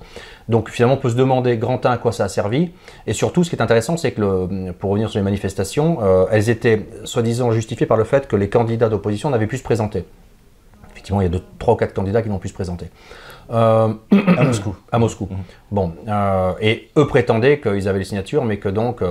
Donc 0.50 0.68
finalement, 0.68 0.96
on 0.96 0.98
peut 0.98 1.08
se 1.08 1.16
demander, 1.16 1.56
grand 1.56 1.86
1, 1.86 1.92
à 1.92 1.96
quoi 1.96 2.12
ça 2.12 2.24
a 2.24 2.28
servi. 2.28 2.72
Et 3.06 3.14
surtout, 3.14 3.42
ce 3.42 3.48
qui 3.48 3.56
est 3.56 3.62
intéressant, 3.62 3.96
c'est 3.96 4.12
que, 4.12 4.70
pour 4.72 4.90
revenir 4.90 5.08
sur 5.08 5.18
les 5.18 5.24
manifestations, 5.24 5.98
elles 6.30 6.50
étaient 6.50 6.86
soi-disant 7.04 7.52
justifiées 7.52 7.86
par 7.86 7.96
le 7.96 8.04
fait 8.04 8.28
que 8.28 8.36
les 8.36 8.50
candidats 8.50 8.90
d'opposition 8.90 9.30
n'avaient 9.30 9.46
pu 9.46 9.56
se 9.56 9.62
présenter. 9.62 10.04
Effectivement, 10.90 11.22
il 11.22 11.24
y 11.24 11.28
a 11.28 11.30
deux, 11.30 11.42
trois 11.58 11.72
ou 11.72 11.76
quatre 11.78 11.94
candidats 11.94 12.20
qui 12.20 12.28
n'ont 12.28 12.38
pu 12.38 12.48
se 12.48 12.54
présenter. 12.54 12.90
Euh, 13.50 13.88
à 14.36 14.44
Moscou. 14.44 14.74
À 14.92 14.98
Moscou. 14.98 15.28
Mhm. 15.30 15.36
Bon, 15.70 15.92
euh, 16.06 16.52
et 16.60 16.88
eux 16.96 17.06
prétendaient 17.06 17.60
qu'ils 17.60 17.88
avaient 17.88 17.98
les 17.98 18.04
signatures, 18.04 18.44
mais 18.44 18.56
que 18.58 18.68
donc. 18.68 19.02
Euh, 19.02 19.10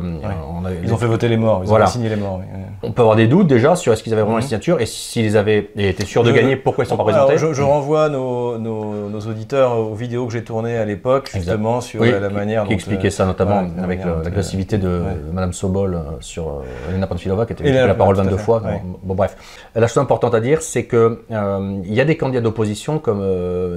ils 0.83 0.93
ont 0.93 0.97
fait 0.97 1.05
voter 1.07 1.27
les 1.27 1.37
morts, 1.37 1.61
ils 1.63 1.71
ont 1.71 1.85
signé 1.87 2.09
les 2.09 2.15
morts. 2.15 2.41
on 2.83 2.91
peut 2.91 3.01
avoir 3.01 3.15
des 3.15 3.27
doutes 3.27 3.47
déjà 3.47 3.75
sur 3.75 3.93
est-ce 3.93 4.03
qu'ils 4.03 4.13
avaient 4.13 4.21
vraiment 4.23 4.37
une 4.39 4.43
signature 4.43 4.79
et 4.81 4.85
s'ils 4.85 5.37
avaient 5.37 5.69
été 5.77 6.05
sûrs 6.05 6.23
de 6.23 6.29
Je- 6.29 6.35
gagner, 6.35 6.55
pourquoi 6.55 6.83
ils 6.83 6.87
sont 6.87 6.97
pas 6.97 7.03
présentés 7.03 7.37
je, 7.37 7.53
je 7.53 7.61
renvoie 7.61 8.09
nos, 8.09 8.57
nos- 8.57 9.09
nos 9.09 9.19
auditeurs 9.21 9.77
aux 9.77 9.93
vidéos 9.95 10.25
que 10.27 10.33
j'ai 10.33 10.43
tournées 10.43 10.77
à 10.77 10.85
l'époque, 10.85 11.29
justement, 11.33 11.81
sur 11.81 12.01
Oui, 12.01 12.11
la, 12.11 12.19
la 12.19 12.27
qui- 12.29 12.33
manière 12.35 12.63
qui 12.63 12.69
dont. 12.69 12.75
expliquait 12.75 13.07
euh, 13.07 13.11
ça 13.11 13.25
notamment 13.25 13.63
la 13.77 13.83
avec 13.83 14.01
l'agressivité 14.03 14.77
de 14.77 14.87
ouais. 14.87 15.15
Madame 15.33 15.53
Sobol 15.53 15.99
sur 16.19 16.61
Elena 16.89 17.07
Panfilova 17.07 17.45
qui 17.45 17.53
était 17.53 17.63
qui 17.63 17.69
Elena, 17.69 17.81
a 17.81 17.83
pris 17.85 17.89
la 17.89 17.95
parole 17.95 18.15
tout 18.15 18.21
à 18.21 18.23
22 18.23 18.37
fait, 18.37 18.43
fois. 18.43 18.59
Bon, 18.61 18.97
bon, 19.03 19.15
bref, 19.15 19.35
la 19.75 19.87
chose 19.87 19.97
importante 19.99 20.33
à 20.35 20.39
dire, 20.39 20.61
c'est 20.61 20.85
que 20.85 21.23
euh, 21.31 21.79
il 21.85 21.93
y 21.93 22.01
a 22.01 22.05
des 22.05 22.17
candidats 22.17 22.41
d'opposition 22.41 22.99
comme 22.99 23.23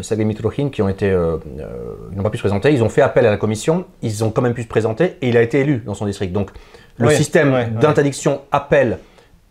Sergei 0.03 0.25
Qui 0.51 0.83
ont 0.83 0.89
été, 0.89 1.11
euh, 1.11 1.37
euh, 1.59 1.67
ils 2.13 2.17
n'ont 2.17 2.23
pas 2.23 2.31
pu 2.31 2.39
se 2.39 2.43
présenter. 2.43 2.73
Ils 2.73 2.83
ont 2.83 2.89
fait 2.89 3.03
appel 3.03 3.25
à 3.27 3.31
la 3.31 3.37
commission, 3.37 3.85
ils 4.03 4.25
ont 4.25 4.31
quand 4.31 4.43
même 4.43 4.55
pu 4.55 4.63
se 4.63 4.69
présenter 4.69 5.17
et 5.23 5.29
il 5.29 5.37
a 5.37 5.43
été 5.43 5.61
élu 5.61 5.83
dans 5.87 5.95
son 5.95 6.07
district. 6.07 6.33
Donc 6.33 6.51
le 6.99 7.09
Oui, 7.09 7.15
système 7.17 7.49
ouais, 7.53 7.61
ouais. 7.65 7.71
d'interdiction 7.81 8.43
appel 8.53 8.99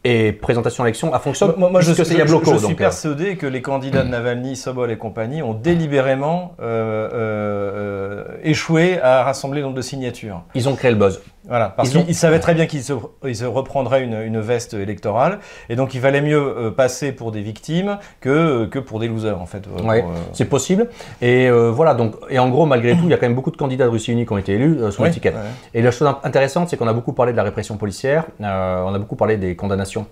et 0.05 0.31
présentation 0.31 0.83
à 0.83 0.87
l'élection 0.87 1.13
a 1.13 1.19
fonctionné. 1.19 1.53
Moi, 1.57 1.69
moi, 1.69 1.81
je, 1.81 1.91
je- 1.93 2.13
Yabloko, 2.13 2.51
je- 2.51 2.59
je 2.59 2.65
suis 2.65 2.73
euh, 2.73 2.77
persuadé 2.77 3.35
que 3.35 3.45
les 3.45 3.61
candidats 3.61 4.03
de 4.03 4.07
Navalny, 4.09 4.55
Sobol 4.55 4.91
et 4.91 4.97
compagnie 4.97 5.41
ont 5.43 5.53
délibérément 5.53 6.55
euh, 6.61 7.09
euh, 7.13 8.23
euh, 8.23 8.23
échoué 8.43 8.99
à 9.01 9.23
rassembler 9.23 9.59
le 9.59 9.65
nombre 9.65 9.77
de 9.77 9.81
signatures. 9.81 10.41
ils 10.55 10.69
ont 10.69 10.75
créé 10.75 10.91
le 10.91 10.97
buzz. 10.97 11.21
Voilà, 11.49 11.69
parce 11.69 11.93
ont- 11.95 12.03
qu'ils 12.03 12.15
savaient 12.15 12.39
très 12.39 12.53
bien 12.53 12.67
qu'ils 12.67 12.83
se, 12.83 12.93
se 13.33 13.45
reprendraient 13.45 14.03
une, 14.03 14.13
une 14.21 14.39
veste 14.39 14.75
électorale, 14.75 15.39
et 15.67 15.75
donc 15.75 15.93
il 15.95 15.99
valait 15.99 16.21
mieux 16.21 16.37
euh, 16.39 16.71
passer 16.71 17.11
pour 17.11 17.31
des 17.31 17.41
victimes 17.41 17.97
que, 18.21 18.65
que 18.65 18.79
pour 18.79 18.99
des 18.99 19.07
losers, 19.07 19.41
en 19.41 19.45
fait. 19.45 19.63
euh, 19.67 19.83
Ouais, 19.83 20.01
euh, 20.03 20.13
c'est 20.33 20.45
possible. 20.45 20.87
Et 21.21 21.49
euh, 21.49 21.71
voilà, 21.71 21.93
donc, 21.95 22.15
et 22.29 22.39
en 22.39 22.49
gros, 22.49 22.65
malgré 22.65 22.93
tout, 22.95 23.03
il 23.05 23.09
y 23.09 23.13
a 23.13 23.17
quand 23.17 23.25
même 23.25 23.35
beaucoup 23.35 23.51
de 23.51 23.57
candidats 23.57 23.85
de 23.85 23.89
Russie 23.89 24.11
Unie 24.11 24.25
qui 24.25 24.33
ont 24.33 24.37
été 24.37 24.53
élus 24.53 24.77
euh, 24.79 24.91
sous 24.91 25.01
oui, 25.01 25.07
l'étiquette. 25.09 25.35
ouais. 25.35 25.41
Et 25.73 25.81
la 25.81 25.91
chose 25.91 26.07
int- 26.07 26.19
intéressante, 26.23 26.69
c'est 26.69 26.77
qu'on 26.77 26.87
a 26.87 26.93
beaucoup 26.93 27.13
parlé 27.13 27.31
de 27.31 27.37
la 27.37 27.43
répression 27.43 27.77
policière, 27.77 28.25
euh, 28.41 28.83
on 28.85 28.93
a 28.93 28.99
beaucoup 28.99 29.15
parlé 29.15 29.37
des 29.37 29.55
condamnations. 29.55 30.05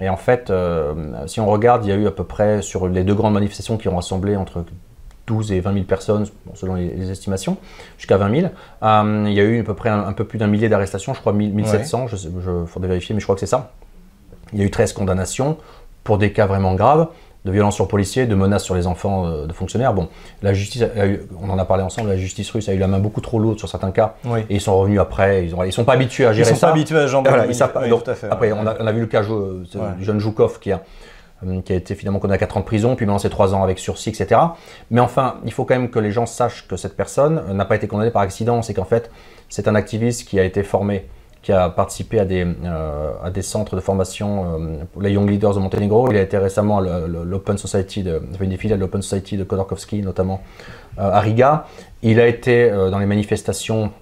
Et 0.00 0.08
en 0.08 0.16
fait, 0.16 0.50
euh, 0.50 0.92
si 1.26 1.40
on 1.40 1.46
regarde, 1.46 1.84
il 1.84 1.88
y 1.88 1.92
a 1.92 1.96
eu 1.96 2.06
à 2.06 2.10
peu 2.10 2.24
près, 2.24 2.60
sur 2.62 2.86
les 2.86 3.02
deux 3.02 3.14
grandes 3.14 3.32
manifestations 3.34 3.76
qui 3.78 3.88
ont 3.88 3.96
rassemblé 3.96 4.36
entre 4.36 4.62
12 5.26 5.52
et 5.52 5.60
20 5.60 5.72
000 5.72 5.84
personnes, 5.84 6.26
bon, 6.46 6.54
selon 6.54 6.74
les, 6.74 6.88
les 6.88 7.10
estimations, 7.10 7.56
jusqu'à 7.98 8.16
20 8.16 8.40
000, 8.40 8.52
euh, 8.82 9.24
il 9.26 9.32
y 9.32 9.40
a 9.40 9.44
eu 9.44 9.60
à 9.60 9.64
peu 9.64 9.74
près 9.74 9.88
un, 9.90 10.00
un 10.06 10.12
peu 10.12 10.24
plus 10.24 10.38
d'un 10.38 10.46
millier 10.46 10.68
d'arrestations, 10.68 11.14
je 11.14 11.20
crois 11.20 11.32
1000 11.32 11.52
1700, 11.52 12.06
je, 12.06 12.16
sais- 12.16 12.28
je 12.44 12.64
faudrait 12.66 12.88
vérifier, 12.88 13.14
mais 13.14 13.20
je 13.20 13.26
crois 13.26 13.34
que 13.34 13.40
c'est 13.40 13.46
ça. 13.46 13.72
Il 14.52 14.58
y 14.60 14.62
a 14.62 14.64
eu 14.64 14.70
13 14.70 14.92
condamnations 14.92 15.56
pour 16.04 16.18
des 16.18 16.32
cas 16.32 16.46
vraiment 16.46 16.74
graves, 16.74 17.08
de 17.44 17.52
violences 17.52 17.76
sur 17.76 17.86
policiers, 17.86 18.26
de 18.26 18.34
menaces 18.34 18.64
sur 18.64 18.74
les 18.74 18.86
enfants 18.88 19.26
euh, 19.26 19.46
de 19.46 19.52
fonctionnaires. 19.52 19.94
Bon, 19.94 20.08
la 20.42 20.52
justice, 20.52 20.82
a 20.82 21.06
eu- 21.06 21.22
on 21.40 21.48
en 21.50 21.58
a 21.58 21.64
parlé 21.64 21.82
ensemble, 21.84 22.08
la 22.08 22.16
justice 22.16 22.50
russe 22.50 22.68
a 22.68 22.72
eu 22.74 22.78
la 22.78 22.88
main 22.88 22.98
beaucoup 22.98 23.20
trop 23.20 23.38
lourde 23.38 23.58
sur 23.58 23.68
certains 23.68 23.92
cas, 23.92 24.14
Oui. 24.24 24.40
et 24.50 24.54
ils 24.56 24.60
sont 24.60 24.76
revenus 24.78 24.98
après, 25.00 25.46
ils 25.46 25.56
ne 25.56 25.70
sont 25.70 25.84
pas 25.84 25.92
habitués 25.94 26.26
à 26.26 26.30
Ils 26.32 26.36
gérer 26.36 26.50
sont 26.50 26.56
ça. 26.56 26.66
pas 26.68 26.72
habitués 26.72 26.98
à 26.98 27.06
Voilà, 27.06 27.46
ils 27.46 27.54
savent 27.54 27.72
pas. 27.72 27.82
oui, 27.82 27.88
Donc, 27.88 28.02
tout 28.04 28.10
à 28.10 28.14
fait. 28.14 28.28
Après, 28.30 28.50
ouais. 28.52 28.58
on 28.60 28.66
a, 28.66 28.76
on 28.80 28.86
a 28.86 28.92
vu 28.92 29.00
le 29.00 29.06
cas 29.06 29.22
euh, 29.22 29.64
Ouais. 29.74 29.80
du 29.98 30.04
jeune 30.04 30.18
Joukov 30.18 30.58
qui 30.60 30.72
a, 30.72 30.76
euh, 30.76 30.78
qui 31.64 31.72
a 31.72 31.76
été 31.76 31.94
finalement 31.94 32.18
condamné 32.18 32.36
à 32.36 32.38
4 32.38 32.56
ans 32.56 32.60
de 32.60 32.64
prison, 32.64 32.96
puis 32.96 33.06
maintenant 33.06 33.18
c'est 33.18 33.28
3 33.28 33.54
ans 33.54 33.62
avec 33.62 33.78
sursis, 33.78 34.10
etc. 34.10 34.40
Mais 34.90 35.00
enfin, 35.00 35.36
il 35.44 35.52
faut 35.52 35.64
quand 35.64 35.74
même 35.74 35.90
que 35.90 35.98
les 35.98 36.10
gens 36.10 36.26
sachent 36.26 36.66
que 36.66 36.76
cette 36.76 36.96
personne 36.96 37.42
euh, 37.48 37.52
n'a 37.52 37.64
pas 37.64 37.76
été 37.76 37.86
condamnée 37.86 38.10
par 38.10 38.22
accident. 38.22 38.62
C'est 38.62 38.74
qu'en 38.74 38.84
fait, 38.84 39.10
c'est 39.48 39.68
un 39.68 39.74
activiste 39.74 40.28
qui 40.28 40.40
a 40.40 40.44
été 40.44 40.62
formé, 40.62 41.06
qui 41.46 41.52
a 41.52 41.68
participé 41.70 42.18
à 42.18 42.24
des, 42.24 42.44
euh, 42.44 43.12
à 43.22 43.30
des 43.30 43.42
centres 43.42 43.76
de 43.76 43.80
formation 43.80 44.58
euh, 44.58 44.84
pour 44.92 45.00
les 45.00 45.12
Young 45.12 45.30
Leaders 45.30 45.54
de 45.54 45.60
Monténégro. 45.60 46.10
Il 46.10 46.16
a 46.16 46.22
été 46.22 46.38
récemment 46.38 46.78
à 46.78 47.06
l'Open 47.06 47.56
Society, 47.56 48.02
de, 48.02 48.20
enfin, 48.32 48.42
une 48.44 48.50
des 48.50 48.56
filiales 48.56 48.80
de 48.80 48.84
l'Open 48.84 49.00
Society 49.00 49.36
de 49.36 49.44
Khodorkovsky, 49.44 50.02
notamment 50.02 50.40
euh, 50.98 51.10
à 51.10 51.20
Riga. 51.20 51.66
Il 52.02 52.18
a 52.18 52.26
été 52.26 52.70
euh, 52.70 52.90
dans 52.90 52.98
les 52.98 53.06
manifestations 53.06 53.92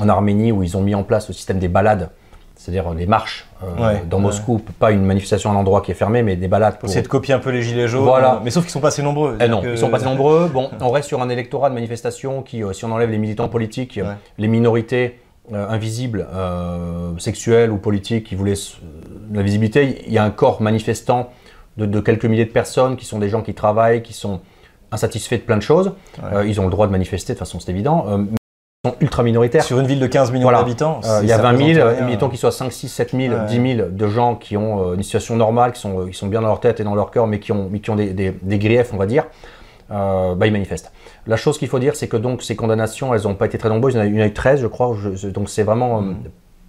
en 0.00 0.08
Arménie 0.08 0.50
où 0.50 0.62
ils 0.62 0.76
ont 0.76 0.80
mis 0.80 0.94
en 0.94 1.02
place 1.02 1.28
le 1.28 1.34
système 1.34 1.58
des 1.58 1.68
balades, 1.68 2.10
c'est-à-dire 2.58 2.92
les 2.92 3.06
marches 3.06 3.46
euh, 3.62 3.66
Ouais, 3.80 4.02
dans 4.10 4.16
ouais. 4.18 4.24
Moscou, 4.24 4.60
pas 4.78 4.90
une 4.90 5.04
manifestation 5.04 5.50
à 5.50 5.54
un 5.54 5.56
endroit 5.56 5.80
qui 5.80 5.92
est 5.92 5.94
fermé, 5.94 6.22
mais 6.22 6.36
des 6.36 6.48
balades 6.48 6.78
Pour 6.78 6.88
essayer 6.88 7.02
de 7.02 7.08
copier 7.08 7.32
un 7.32 7.38
peu 7.38 7.48
les 7.50 7.62
gilets 7.62 7.88
jaunes. 7.88 8.02
Voilà. 8.04 8.40
Mais 8.44 8.50
sauf 8.50 8.64
qu'ils 8.64 8.72
sont 8.72 8.80
pas 8.80 8.88
assez 8.88 9.02
nombreux. 9.02 9.38
Eh 9.40 9.48
non, 9.48 9.62
ils 9.64 9.78
sont 9.78 9.88
pas 9.88 9.96
assez 9.98 10.04
nombreux. 10.06 10.50
Bon, 10.52 10.68
on 10.80 10.90
reste 10.90 11.08
sur 11.08 11.22
un 11.22 11.28
électorat 11.30 11.70
de 11.70 11.74
manifestation 11.74 12.42
qui, 12.42 12.62
euh, 12.62 12.72
si 12.74 12.84
on 12.84 12.90
enlève 12.92 13.10
les 13.10 13.18
militants 13.18 13.48
politiques, 13.48 13.96
euh, 13.98 14.02
Ouais. 14.10 14.16
les 14.38 14.48
minorités 14.48 15.20
euh, 15.54 15.66
invisibles, 15.70 16.26
euh, 16.34 17.16
sexuelles 17.18 17.70
ou 17.70 17.78
politiques, 17.78 18.24
qui 18.26 18.34
voulaient 18.34 18.52
la 19.32 19.42
visibilité, 19.42 20.02
il 20.06 20.12
y 20.12 20.18
a 20.18 20.24
un 20.24 20.30
corps 20.30 20.60
manifestant 20.60 21.30
de, 21.78 21.86
de 21.86 22.00
quelques 22.00 22.24
milliers 22.26 22.44
de 22.44 22.50
personnes 22.50 22.96
qui 22.96 23.04
sont 23.06 23.18
des 23.18 23.28
gens 23.30 23.40
qui 23.42 23.54
travaillent, 23.54 24.02
qui 24.02 24.12
sont 24.12 24.40
insatisfaits 24.90 25.36
de 25.36 25.42
plein 25.42 25.56
de 25.56 25.62
choses. 25.62 25.92
Euh, 26.32 26.44
ils 26.46 26.60
ont 26.60 26.64
le 26.64 26.70
droit 26.70 26.86
de 26.86 26.92
manifester, 26.92 27.34
de 27.34 27.38
toute 27.38 27.46
façon, 27.46 27.60
c'est 27.60 27.70
évident. 27.70 28.04
Sont 28.86 28.94
ultra 29.00 29.24
minoritaires. 29.24 29.64
Sur 29.64 29.80
une 29.80 29.86
ville 29.88 29.98
de 29.98 30.06
15 30.06 30.30
millions 30.30 30.44
Voilà. 30.44 30.58
d'habitants. 30.58 31.00
Euh, 31.04 31.18
il 31.22 31.28
y 31.28 31.32
a 31.32 31.36
ça 31.36 31.42
20 31.42 31.56
000, 31.56 31.68
représente 31.80 31.96
rien. 31.98 32.06
mettons 32.06 32.28
qu'ils 32.28 32.38
soient 32.38 32.52
5, 32.52 32.72
6, 32.72 32.88
7 32.88 33.10
000, 33.10 33.34
Ouais. 33.34 33.46
10 33.46 33.76
000 33.76 33.88
de 33.90 34.06
gens 34.06 34.36
qui 34.36 34.56
ont 34.56 34.90
euh, 34.90 34.94
une 34.94 35.02
situation 35.02 35.34
normale, 35.34 35.72
qui 35.72 35.80
sont, 35.80 36.00
euh, 36.02 36.06
qui 36.06 36.14
sont 36.14 36.28
bien 36.28 36.40
dans 36.40 36.46
leur 36.46 36.60
tête 36.60 36.78
et 36.78 36.84
dans 36.84 36.94
leur 36.94 37.10
cœur, 37.10 37.26
mais 37.26 37.40
qui 37.40 37.50
ont, 37.50 37.68
mais 37.70 37.80
qui 37.80 37.90
ont 37.90 37.96
des, 37.96 38.12
des- 38.12 38.30
des 38.40 38.58
griefs, 38.60 38.90
on 38.94 38.96
va 38.96 39.06
dire, 39.06 39.24
euh, 39.90 40.36
bah, 40.36 40.46
ils 40.46 40.52
manifestent. 40.52 40.92
La 41.26 41.36
chose 41.36 41.58
qu'il 41.58 41.66
faut 41.66 41.80
dire, 41.80 41.96
c'est 41.96 42.06
que 42.06 42.16
donc 42.16 42.42
ces 42.42 42.54
condamnations, 42.54 43.12
elles 43.14 43.22
n'ont 43.22 43.34
pas 43.34 43.46
été 43.46 43.58
très 43.58 43.68
nombreuses. 43.68 43.94
Il 43.94 44.14
y 44.14 44.20
en 44.20 44.22
a, 44.22 44.26
eu 44.26 44.32
13, 44.32 44.60
je 44.60 44.68
crois. 44.68 44.96
je- 45.12 45.26
donc 45.28 45.48
c'est 45.48 45.64
vraiment. 45.64 46.00
Mm. 46.02 46.16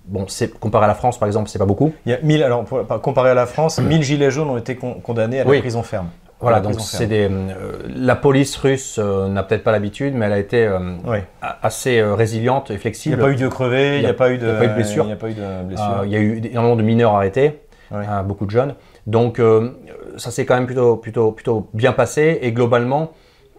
Bon, 0.08 0.26
comparé 0.60 0.86
à 0.86 0.88
la 0.88 0.96
France, 0.96 1.20
par 1.20 1.28
exemple, 1.28 1.50
c'est 1.50 1.60
pas 1.60 1.68
beaucoup. 1.68 1.94
Il 2.08 2.12
y 2.12 2.16
a 2.16 2.20
1000, 2.24 2.42
alors 2.42 2.64
pour, 2.64 2.84
comparé 3.04 3.30
à 3.30 3.34
la 3.36 3.46
France, 3.46 3.78
1000 3.80 4.02
gilets 4.02 4.32
jaunes 4.32 4.50
ont 4.50 4.58
été 4.58 4.76
con- 4.76 4.96
condamnés 5.04 5.42
à 5.42 5.44
la 5.44 5.50
Oui. 5.52 5.60
prison 5.60 5.84
ferme. 5.84 6.08
Voilà, 6.42 6.62
donc 6.62 6.80
c'est 6.80 7.08
des. 7.08 7.28
euh, 7.30 7.74
la 7.94 8.16
police 8.16 8.56
russe 8.56 8.98
euh, 8.98 9.28
n'a 9.28 9.44
peut-être 9.44 9.64
pas 9.64 9.74
l'habitude, 9.74 10.14
mais 10.16 10.26
elle 10.26 10.32
a 10.34 10.40
été 10.40 10.66
euh, 10.66 10.80
Oui. 11.06 11.18
assez 11.62 12.02
résiliente 12.02 12.70
et 12.70 12.74
Il 12.74 12.76
n'y 12.78 12.82
flexible. 12.82 13.20
a 13.22 13.26
pas 13.26 13.32
eu 13.32 13.36
de 13.36 13.48
crevés, 13.50 13.98
il 13.98 14.04
n'y 14.04 14.10
a, 14.10 14.14
pas 14.14 14.32
eu 14.32 14.38
de, 14.38 14.46
il 14.48 14.52
y 14.52 14.56
a 14.56 14.58
pas 14.58 14.66
eu 14.66 14.68
de 14.70 14.74
blessures. 14.74 15.04
Il 15.04 15.08
n'y 15.08 15.14
a 15.14 15.18
pas 15.18 15.30
eu 15.30 15.34
de 15.34 15.64
blessures. 15.68 16.02
Il 16.06 16.12
y 16.12 16.16
a 16.16 16.20
eu 16.20 16.42
énormément 16.50 16.76
de 16.78 16.82
mineurs 16.84 17.14
arrêtés, 17.16 17.60
euh, 17.92 18.22
beaucoup 18.24 18.46
de 18.46 18.52
jeunes. 18.52 18.76
Donc 19.06 19.42
ça 20.18 20.32
s'est 20.32 20.46
quand 20.46 20.56
même 20.56 20.66
plutôt, 20.66 20.96
plutôt, 20.96 21.32
plutôt 21.32 21.68
bien 21.74 21.92
passé 21.92 22.40
et 22.42 22.52
globalement, 22.54 23.12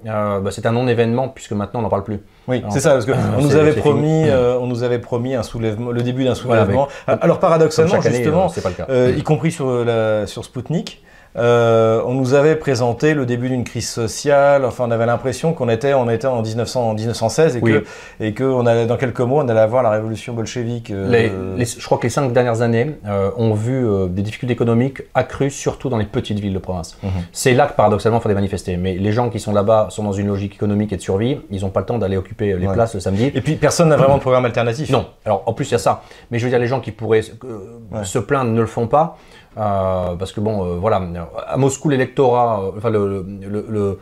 bah, 0.05 0.41
c'est 0.51 0.65
un 0.65 0.73
non-événement 0.73 1.29
puisque 1.29 1.53
maintenant 1.53 1.81
on 1.81 1.83
n'en 1.83 1.89
parle 1.91 2.05
plus. 2.05 2.21
Oui, 2.49 2.63
c'est 2.71 2.81
ça, 2.81 2.93
parce 2.93 3.05
qu'on 3.05 3.43
nous 3.43 3.57
avait 3.57 3.75
promis, 3.75 4.25
on 4.59 4.67
nous 4.67 4.85
avait 4.85 5.01
promis 5.01 5.35
un 5.35 5.43
soulèvement, 5.43 5.91
le 5.91 6.03
début 6.03 6.25
d'un 6.25 6.33
Voilà, 6.45 6.63
soulèvement. 6.63 6.89
Alors 7.07 7.41
paradoxalement, 7.41 7.95
année, 8.01 8.15
justement, 8.15 8.49
pas 8.49 8.69
le 8.71 8.75
cas. 8.75 8.87
euh, 8.89 9.13
y 9.17 9.23
compris 9.23 9.53
sur, 9.53 9.85
la, 9.85 10.27
sur 10.27 10.45
Spoutnik, 10.47 11.03
euh, 11.37 12.03
on 12.07 12.15
nous 12.15 12.35
avait 12.35 12.57
présenté 12.57 13.15
le 13.15 13.25
début 13.25 13.49
d'une 13.49 13.63
crise 13.65 13.89
sociale. 13.89 14.65
Enfin, 14.65 14.85
on 14.89 14.91
avait 14.91 15.07
l'impression 15.07 15.53
qu'on 15.53 15.69
était, 15.69 15.95
on 15.95 16.11
était 16.11 16.27
en, 16.27 16.43
1900, 16.43 16.91
en 16.91 16.95
1916 16.95 17.57
et 17.57 17.61
Oui. 17.63 17.73
que, 17.73 17.85
et 18.25 18.35
que 18.35 18.43
on 18.45 18.67
allait, 18.67 18.87
dans 18.87 18.97
quelques 18.97 19.21
mois, 19.21 19.45
on 19.45 19.49
allait 19.49 19.61
avoir 19.61 19.83
la 19.83 19.91
révolution 19.91 20.33
bolchevique. 20.35 20.91
euh, 20.91 21.09
Les- 21.09 21.31
les- 21.57 21.65
je 21.65 21.85
crois 21.85 21.99
que 21.99 22.03
les 22.05 22.11
cinq 22.11 22.33
dernières 22.33 22.63
années 22.63 22.97
euh, 23.07 23.31
ont 23.37 23.55
vu 23.55 23.87
des 24.09 24.23
difficultés 24.23 24.53
économiques 24.55 25.03
accrues, 25.15 25.51
surtout 25.51 25.89
dans 25.89 25.99
les 25.99 26.05
petites 26.07 26.41
villes 26.41 26.55
de 26.55 26.59
province. 26.59 26.99
Mhm. 27.03 27.11
C'est 27.33 27.55
là 27.55 27.67
que 27.67 27.75
paradoxalement 27.75 28.19
il 28.19 28.23
faut 28.23 28.29
les 28.29 28.35
manifester. 28.35 28.77
Mais 28.77 28.95
les 28.95 29.13
gens 29.13 29.31
qui 29.31 29.39
sont 29.39 29.53
là-bas 29.53 29.87
sont 29.91 30.03
dans 30.03 30.13
une 30.13 30.27
logique 30.27 30.55
économique 30.55 30.93
et 30.93 30.97
de 30.97 31.03
survie. 31.03 31.41
Ils 31.51 31.63
n'ont 31.63 31.71
pas 31.71 31.81
le 31.81 31.87
temps 31.87 31.99
d'aller 31.99 32.17
occuper 32.17 32.55
les 32.57 32.67
Ouais. 32.67 32.75
places 32.75 32.95
le 32.95 33.01
samedi. 33.01 33.31
Et 33.35 33.41
puis 33.41 33.55
personne 33.55 33.89
n'a 33.89 33.97
vraiment 33.97 34.17
de 34.17 34.21
programme 34.23 34.45
alternatif. 34.47 34.91
Non, 34.91 35.07
alors 35.25 35.45
en 35.47 35.53
plus 35.53 35.69
il 35.69 35.73
y 35.73 35.75
a 35.77 35.79
ça. 35.79 36.03
Mais 36.31 36.39
je 36.41 36.45
veux 36.45 36.51
dire, 36.51 36.59
les 36.59 36.67
gens 36.67 36.81
qui 36.81 36.91
pourraient 36.91 37.21
Ouais. 37.93 38.05
se 38.05 38.19
plaindre 38.19 38.51
ne 38.51 38.61
le 38.61 38.67
font 38.67 38.87
pas. 38.89 39.17
Euh, 39.59 40.15
parce 40.17 40.33
que 40.33 40.41
bon, 40.41 40.65
euh, 40.65 40.77
voilà, 40.77 41.01
à 41.47 41.57
Moscou, 41.57 41.89
l'électorat, 41.89 42.63
euh, 42.63 42.71
enfin, 42.77 42.91
le, 42.91 43.25
le- 43.49 43.67
le- 43.69 43.99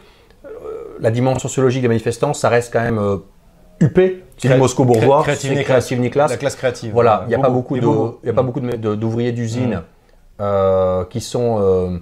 la 1.01 1.11
dimension 1.11 1.49
sociologique 1.49 1.83
des 1.83 1.89
manifestants, 1.89 2.35
ça 2.35 2.49
reste 2.49 2.73
quand 2.73 2.81
même 2.83 3.01
huppé. 3.81 4.25
C'est 4.37 4.57
Moscou 4.57 4.85
bourgeois, 4.85 5.23
créative 5.23 6.01
ni 6.01 6.11
classe. 6.11 6.31
La 6.31 6.37
classe 6.37 6.57
créative. 6.57 6.93
Voilà, 6.93 7.23
il 7.27 7.29
n'y 7.29 7.35
a, 7.35 7.39
a 7.39 7.43
pas 7.43 7.51
beaucoup 7.51 8.61
d'ouvriers 8.61 9.33
d'usines 9.33 9.77
Mm. 9.77 9.83
euh, 10.43 11.05
qui 11.05 11.21
sont 11.21 12.01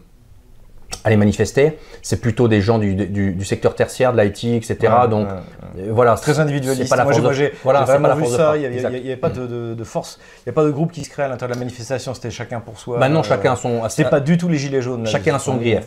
euh, 0.93 0.97
allés 1.05 1.17
manifester. 1.17 1.79
C'est 2.03 2.21
plutôt 2.21 2.49
des 2.49 2.61
gens 2.61 2.79
du, 2.79 2.95
du- 2.95 3.33
du 3.33 3.45
secteur 3.45 3.75
tertiaire, 3.75 4.13
de 4.13 4.21
l'IT, 4.21 4.45
etc. 4.45 4.77
Ouais, 5.03 5.09
Donc 5.09 5.27
ouais. 5.29 5.35
euh, 5.83 5.89
voilà, 5.91 6.15
très 6.15 6.39
individualiste. 6.41 6.85
C'est 6.85 6.89
pas 6.89 6.97
la 6.97 7.05
force 7.05 7.21
moi, 7.21 7.33
j'ai 7.33 7.53
voilà, 7.65 7.85
c'est 7.87 7.97
vraiment 7.99 8.15
vu 8.15 8.27
ça. 8.27 8.57
Il 8.57 8.69
n'y 8.71 8.85
avait, 8.85 9.17
pas 9.17 9.31
de, 9.31 9.47
de- 9.47 9.75
de 9.75 9.85
force. 9.85 10.19
Il 10.39 10.49
n'y 10.49 10.51
a 10.51 10.55
pas 10.55 10.65
de 10.65 10.71
groupe 10.71 10.93
qui 10.93 11.05
se 11.05 11.11
crée 11.11 11.23
à 11.25 11.29
l'intérieur 11.29 11.55
de 11.57 11.61
la 11.61 11.65
manifestation. 11.67 12.15
C'était 12.15 12.31
chacun 12.31 12.61
pour 12.61 12.79
soi. 12.79 12.99
Maintenant, 12.99 13.21
Euh, 13.21 13.25
chacun 13.25 13.53
a 13.53 13.57
son, 13.57 13.83
C'est 13.89 14.09
pas 14.11 14.21
du 14.21 14.37
tout 14.39 14.49
les 14.49 14.59
gilets 14.59 14.83
jaunes. 14.83 15.05
là, 15.05 15.11
chacun 15.11 15.39
son 15.39 15.57
grief. 15.57 15.85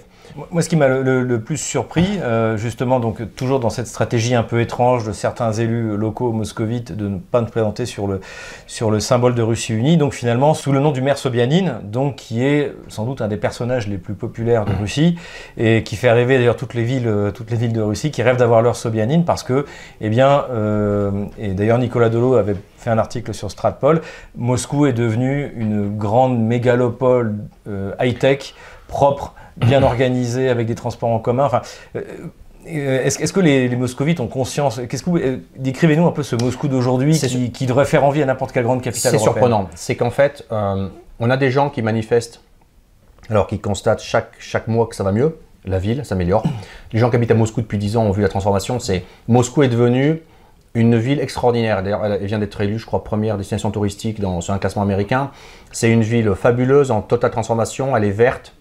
Moi- 0.51 0.61
ce 0.61 0.69
qui 0.69 0.75
m'a 0.75 0.87
le, 0.87 1.01
le- 1.01 1.23
le 1.23 1.39
plus 1.41 1.57
surpris, 1.57 2.05
euh, 2.21 2.55
justement, 2.55 2.99
donc 2.99 3.17
toujours 3.35 3.59
dans 3.59 3.71
cette 3.71 3.87
stratégie 3.87 4.35
un 4.35 4.43
peu 4.43 4.61
étrange 4.61 5.05
de 5.05 5.11
certains 5.11 5.51
élus 5.51 5.97
locaux 5.97 6.31
moscovites 6.31 6.95
de 6.95 7.07
ne 7.07 7.17
pas 7.17 7.41
nous 7.41 7.47
présenter 7.47 7.85
sur 7.87 8.05
le, 8.07 8.21
sur 8.67 8.91
le 8.91 8.99
symbole 8.99 9.33
de 9.33 9.41
Russie 9.41 9.73
unie, 9.73 9.97
donc 9.97 10.13
finalement 10.13 10.53
sous 10.53 10.71
le 10.71 10.79
nom 10.79 10.91
du 10.91 11.01
maire 11.01 11.17
Sobyanin, 11.17 11.79
donc 11.83 12.15
qui 12.15 12.45
est 12.45 12.71
sans 12.89 13.05
doute 13.05 13.21
un 13.21 13.27
des 13.27 13.37
personnages 13.37 13.87
les 13.87 13.97
plus 13.97 14.13
populaires 14.13 14.65
de 14.65 14.73
Russie 14.79 15.17
et 15.57 15.81
qui 15.83 15.95
fait 15.95 16.11
rêver 16.11 16.37
d'ailleurs 16.37 16.57
toutes 16.57 16.75
les 16.75 16.83
villes, 16.83 17.07
euh, 17.07 17.31
toutes 17.31 17.49
les 17.49 17.57
villes 17.57 17.73
de 17.73 17.81
Russie 17.81 18.11
qui 18.11 18.21
rêvent 18.21 18.37
d'avoir 18.37 18.61
leur 18.61 18.75
Sobyanin 18.75 19.23
parce 19.25 19.41
que, 19.41 19.65
eh 19.99 20.09
bien, 20.09 20.45
euh, 20.51 21.25
et 21.39 21.53
d'ailleurs 21.53 21.79
Nicolas 21.79 22.09
Delo 22.09 22.35
avait 22.35 22.55
fait 22.77 22.91
un 22.91 22.99
article 22.99 23.33
sur 23.33 23.49
Stratpol, 23.49 24.01
Moscou 24.37 24.85
est 24.85 24.93
devenu 24.93 25.51
une 25.57 25.97
grande 25.97 26.39
mégalopole 26.39 27.35
euh, 27.67 27.93
high-tech, 27.99 28.53
propre, 28.87 29.33
bien 29.59 29.83
organisée, 29.83 30.49
avec 30.49 30.67
des 30.67 30.75
transports 30.75 31.09
en 31.09 31.19
commun. 31.19 31.45
Enfin, 31.45 31.61
euh, 31.95 32.01
euh, 32.67 33.03
est-ce, 33.03 33.33
que 33.33 33.39
les, 33.39 33.67
les 33.67 33.75
moscovites 33.75 34.19
ont 34.19 34.27
conscience 34.27 34.81
Qu'est-ce 34.89 35.03
que 35.03 35.09
vous, 35.09 35.17
euh, 35.17 35.37
décrivez-nous 35.57 36.05
un 36.05 36.11
peu 36.11 36.23
ce 36.23 36.35
Moscou 36.35 36.67
d'aujourd'hui 36.67 37.17
qui, 37.17 37.51
qui 37.51 37.65
devrait 37.65 37.85
faire 37.85 38.03
envie 38.03 38.21
à 38.21 38.25
n'importe 38.25 38.51
quelle 38.51 38.63
grande 38.63 38.81
capitale 38.81 39.13
C'est 39.13 39.17
surprenant. 39.17 39.69
C'est 39.75 39.95
qu'en 39.95 40.11
fait, 40.11 40.45
euh, 40.51 40.89
on 41.19 41.29
a 41.29 41.37
des 41.37 41.51
gens 41.51 41.69
qui 41.69 41.81
manifestent, 41.81 42.41
alors 43.29 43.47
qu'ils 43.47 43.61
constatent 43.61 44.01
chaque, 44.01 44.33
chaque 44.39 44.67
mois 44.67 44.87
que 44.87 44.95
ça 44.95 45.03
va 45.03 45.11
mieux. 45.11 45.37
La 45.65 45.79
ville 45.79 46.03
s'améliore. 46.05 46.43
Les 46.93 46.99
gens 46.99 47.09
qui 47.09 47.15
habitent 47.15 47.31
à 47.31 47.35
Moscou 47.35 47.61
depuis 47.61 47.77
10 47.77 47.97
ans 47.97 48.03
ont 48.03 48.11
vu 48.11 48.21
la 48.21 48.29
transformation. 48.29 48.79
C'est 48.79 49.03
Moscou 49.27 49.63
est 49.63 49.67
devenu 49.67 50.21
une 50.73 50.97
ville 50.97 51.19
extraordinaire. 51.19 51.81
D'ailleurs, 51.81 52.05
elle 52.05 52.25
vient 52.25 52.39
d'être 52.39 52.59
élue, 52.61 52.77
je 52.77 52.85
crois, 52.85 53.03
première 53.03 53.37
destination 53.37 53.71
touristique 53.71 54.19
dans, 54.19 54.41
sur 54.41 54.53
un 54.53 54.59
classement 54.59 54.81
américain. 54.81 55.31
C'est 55.71 55.89
une 55.89 56.03
ville 56.03 56.33
fabuleuse, 56.35 56.91
en 56.91 57.01
totale 57.01 57.31
transformation. 57.31 57.95
Elle 57.95 58.03
est 58.03 58.11
verte, 58.11 58.53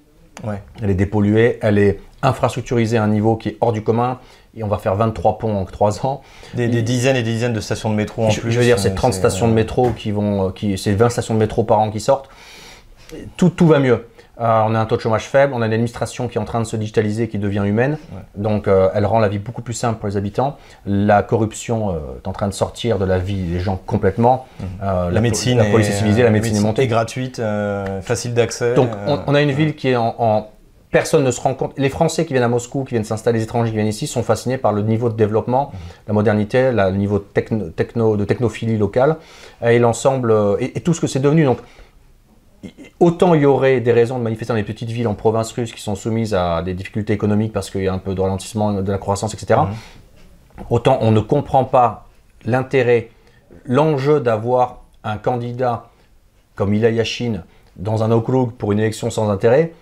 elle 0.82 0.90
est 0.90 0.94
dépolluée, 0.94 1.58
elle 1.62 1.78
est 1.78 2.00
infrastructurisée 2.22 2.96
à 2.96 3.02
un 3.02 3.08
niveau 3.08 3.36
qui 3.36 3.50
est 3.50 3.56
hors 3.60 3.72
du 3.72 3.82
commun. 3.82 4.18
Et 4.56 4.64
on 4.64 4.68
va 4.68 4.78
faire 4.78 4.96
23 4.96 5.38
ponts 5.38 5.56
en 5.56 5.64
3 5.64 6.04
ans. 6.06 6.22
Des, 6.54 6.68
dizaines 6.82 7.16
et 7.16 7.22
des 7.22 7.32
dizaines 7.32 7.52
de 7.52 7.60
stations 7.60 7.90
de 7.90 7.94
métro 7.94 8.24
en 8.24 8.30
plus. 8.30 8.50
Je 8.50 8.58
veux 8.58 8.64
dire, 8.64 8.78
c'est 8.78 8.94
30 8.94 9.12
stations 9.12 9.46
de 9.46 9.52
métro 9.52 9.90
qui 9.90 10.10
vont, 10.10 10.50
qui, 10.50 10.76
c'est 10.78 10.94
20 10.94 11.10
stations 11.10 11.34
de 11.34 11.38
métro 11.38 11.62
par 11.64 11.78
an 11.78 11.90
qui 11.90 12.00
sortent. 12.00 12.28
Tout, 13.36 13.50
tout 13.50 13.66
va 13.66 13.78
mieux. 13.78 14.06
Euh, 14.40 14.62
on 14.66 14.74
a 14.74 14.78
un 14.78 14.86
taux 14.86 14.96
de 14.96 15.00
chômage 15.00 15.24
faible, 15.24 15.52
on 15.54 15.62
a 15.62 15.66
une 15.66 15.72
administration 15.72 16.28
qui 16.28 16.38
est 16.38 16.40
en 16.40 16.44
train 16.44 16.60
de 16.60 16.66
se 16.66 16.76
digitaliser, 16.76 17.28
qui 17.28 17.38
devient 17.38 17.62
humaine. 17.64 17.98
Donc, 18.36 18.68
euh, 18.68 18.88
elle 18.94 19.04
rend 19.04 19.18
la 19.18 19.28
vie 19.28 19.38
beaucoup 19.38 19.62
plus 19.62 19.74
simple 19.74 19.98
pour 19.98 20.08
les 20.08 20.16
habitants. 20.16 20.56
La 20.86 21.22
corruption 21.24 21.90
euh, 21.90 21.98
est 22.22 22.28
en 22.28 22.32
train 22.32 22.46
de 22.46 22.52
sortir 22.52 22.98
de 22.98 23.04
la 23.04 23.18
vie 23.18 23.42
des 23.42 23.58
gens 23.58 23.80
complètement. 23.84 24.46
Mhm. 24.60 25.12
la, 25.12 25.20
médecine, 25.20 25.58
la 25.58 25.64
police 25.64 25.88
est 25.88 25.92
civilisée, 25.92 26.22
la 26.22 26.30
médecine, 26.30 26.56
est 26.56 26.60
montée. 26.60 26.86
gratuite, 26.86 27.42
facile 28.02 28.34
d'accès. 28.34 28.74
Donc, 28.74 28.90
on, 29.06 29.34
a 29.34 29.42
une 29.42 29.52
ville 29.52 29.74
qui 29.74 29.88
est 29.88 29.96
en, 29.96 30.48
Personne 30.90 31.22
ne 31.22 31.30
se 31.30 31.40
rend 31.42 31.52
compte. 31.52 31.74
Les 31.76 31.90
Français 31.90 32.24
qui 32.24 32.32
viennent 32.32 32.44
à 32.44 32.48
Moscou, 32.48 32.84
qui 32.84 32.94
viennent 32.94 33.04
s'installer, 33.04 33.40
les 33.40 33.44
étrangers 33.44 33.68
qui 33.68 33.76
viennent 33.76 33.86
ici, 33.86 34.06
sont 34.06 34.22
fascinés 34.22 34.56
par 34.56 34.72
le 34.72 34.80
niveau 34.80 35.10
de 35.10 35.16
développement, 35.16 35.70
mhm. 35.72 35.78
la 36.06 36.14
modernité, 36.14 36.70
le 36.72 36.90
niveau 36.92 37.18
techno, 37.18 37.68
techno, 37.68 38.16
de 38.16 38.24
technophilie 38.24 38.78
locale 38.78 39.16
et 39.62 39.78
l'ensemble 39.78 40.34
et, 40.60 40.78
et, 40.78 40.80
tout 40.80 40.94
ce 40.94 41.02
que 41.02 41.06
c'est 41.06 41.18
devenu. 41.18 41.44
Donc, 41.44 41.58
autant 43.00 43.34
il 43.34 43.42
y 43.42 43.46
aurait 43.46 43.80
des 43.80 43.92
raisons 43.92 44.18
de 44.18 44.24
manifester 44.24 44.52
dans 44.52 44.56
les 44.56 44.64
petites 44.64 44.90
villes 44.90 45.08
en 45.08 45.14
province 45.14 45.52
russe 45.52 45.72
qui 45.72 45.80
sont 45.80 45.94
soumises 45.94 46.34
à 46.34 46.62
des 46.62 46.74
difficultés 46.74 47.12
économiques 47.12 47.52
parce 47.52 47.70
qu'il 47.70 47.82
y 47.82 47.88
a 47.88 47.92
un 47.92 47.98
peu 47.98 48.14
de 48.14 48.20
ralentissement 48.20 48.82
de 48.82 48.92
la 48.92 48.98
croissance, 48.98 49.34
etc. 49.34 49.60
Mhm. 49.60 50.64
Autant 50.70 50.98
on 51.00 51.12
ne 51.12 51.20
comprend 51.20 51.64
pas 51.64 52.08
l'intérêt, 52.44 53.10
l'enjeu 53.64 54.20
d'avoir 54.20 54.82
un 55.04 55.18
candidat 55.18 55.90
comme 56.56 56.74
Ilya 56.74 56.90
Yashin 56.90 57.44
dans 57.76 58.02
un 58.02 58.10
okrug 58.10 58.52
pour 58.52 58.72
une 58.72 58.80
élection 58.80 59.10
sans 59.10 59.30
intérêt. 59.30 59.72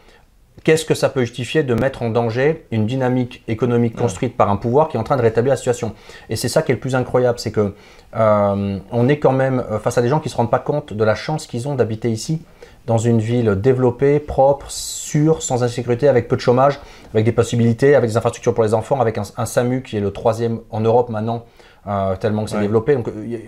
Qu'est-ce 0.64 0.84
que 0.84 0.94
ça 0.94 1.08
peut 1.08 1.20
justifier 1.20 1.62
de 1.62 1.74
mettre 1.74 2.02
en 2.02 2.10
danger 2.10 2.66
une 2.70 2.86
dynamique 2.86 3.42
économique 3.46 3.94
construite 3.94 4.36
par 4.36 4.50
un 4.50 4.56
pouvoir 4.56 4.88
qui 4.88 4.96
est 4.96 5.00
en 5.00 5.04
train 5.04 5.16
de 5.16 5.22
rétablir 5.22 5.52
la 5.52 5.56
situation? 5.56 5.94
Et 6.28 6.36
c'est 6.36 6.48
ça 6.48 6.62
qui 6.62 6.72
est 6.72 6.74
le 6.74 6.80
plus 6.80 6.94
incroyable, 6.94 7.38
c'est 7.38 7.52
que 7.52 7.74
euh, 8.16 8.78
on 8.90 9.08
est 9.08 9.18
quand 9.18 9.32
même 9.32 9.64
face 9.80 9.96
à 9.96 10.02
des 10.02 10.08
gens 10.08 10.18
qui 10.18 10.28
ne 10.28 10.32
se 10.32 10.36
rendent 10.36 10.50
pas 10.50 10.58
compte 10.58 10.92
de 10.92 11.04
la 11.04 11.14
chance 11.14 11.46
qu'ils 11.46 11.68
ont 11.68 11.74
d'habiter 11.74 12.10
ici 12.10 12.42
dans 12.86 12.98
une 12.98 13.18
ville 13.18 13.56
développée, 13.56 14.20
propre, 14.20 14.70
sûre, 14.70 15.42
sans 15.42 15.64
insécurité, 15.64 16.08
avec 16.08 16.28
peu 16.28 16.36
de 16.36 16.40
chômage, 16.40 16.78
avec 17.12 17.24
des 17.24 17.32
possibilités, 17.32 17.94
avec 17.94 18.10
des 18.10 18.16
infrastructures 18.16 18.54
pour 18.54 18.64
les 18.64 18.74
enfants, 18.74 19.00
avec 19.00 19.18
un, 19.18 19.46
SAMU 19.46 19.82
qui 19.82 19.96
est 19.96 20.00
le 20.00 20.12
troisième 20.12 20.60
en 20.70 20.80
Europe 20.80 21.08
maintenant, 21.08 21.44
euh, 21.86 22.16
tellement 22.16 22.44
que 22.44 22.50
c'est 22.50 22.60
développé. 22.60 22.94
Donc, 22.94 23.08
euh, 23.08 23.38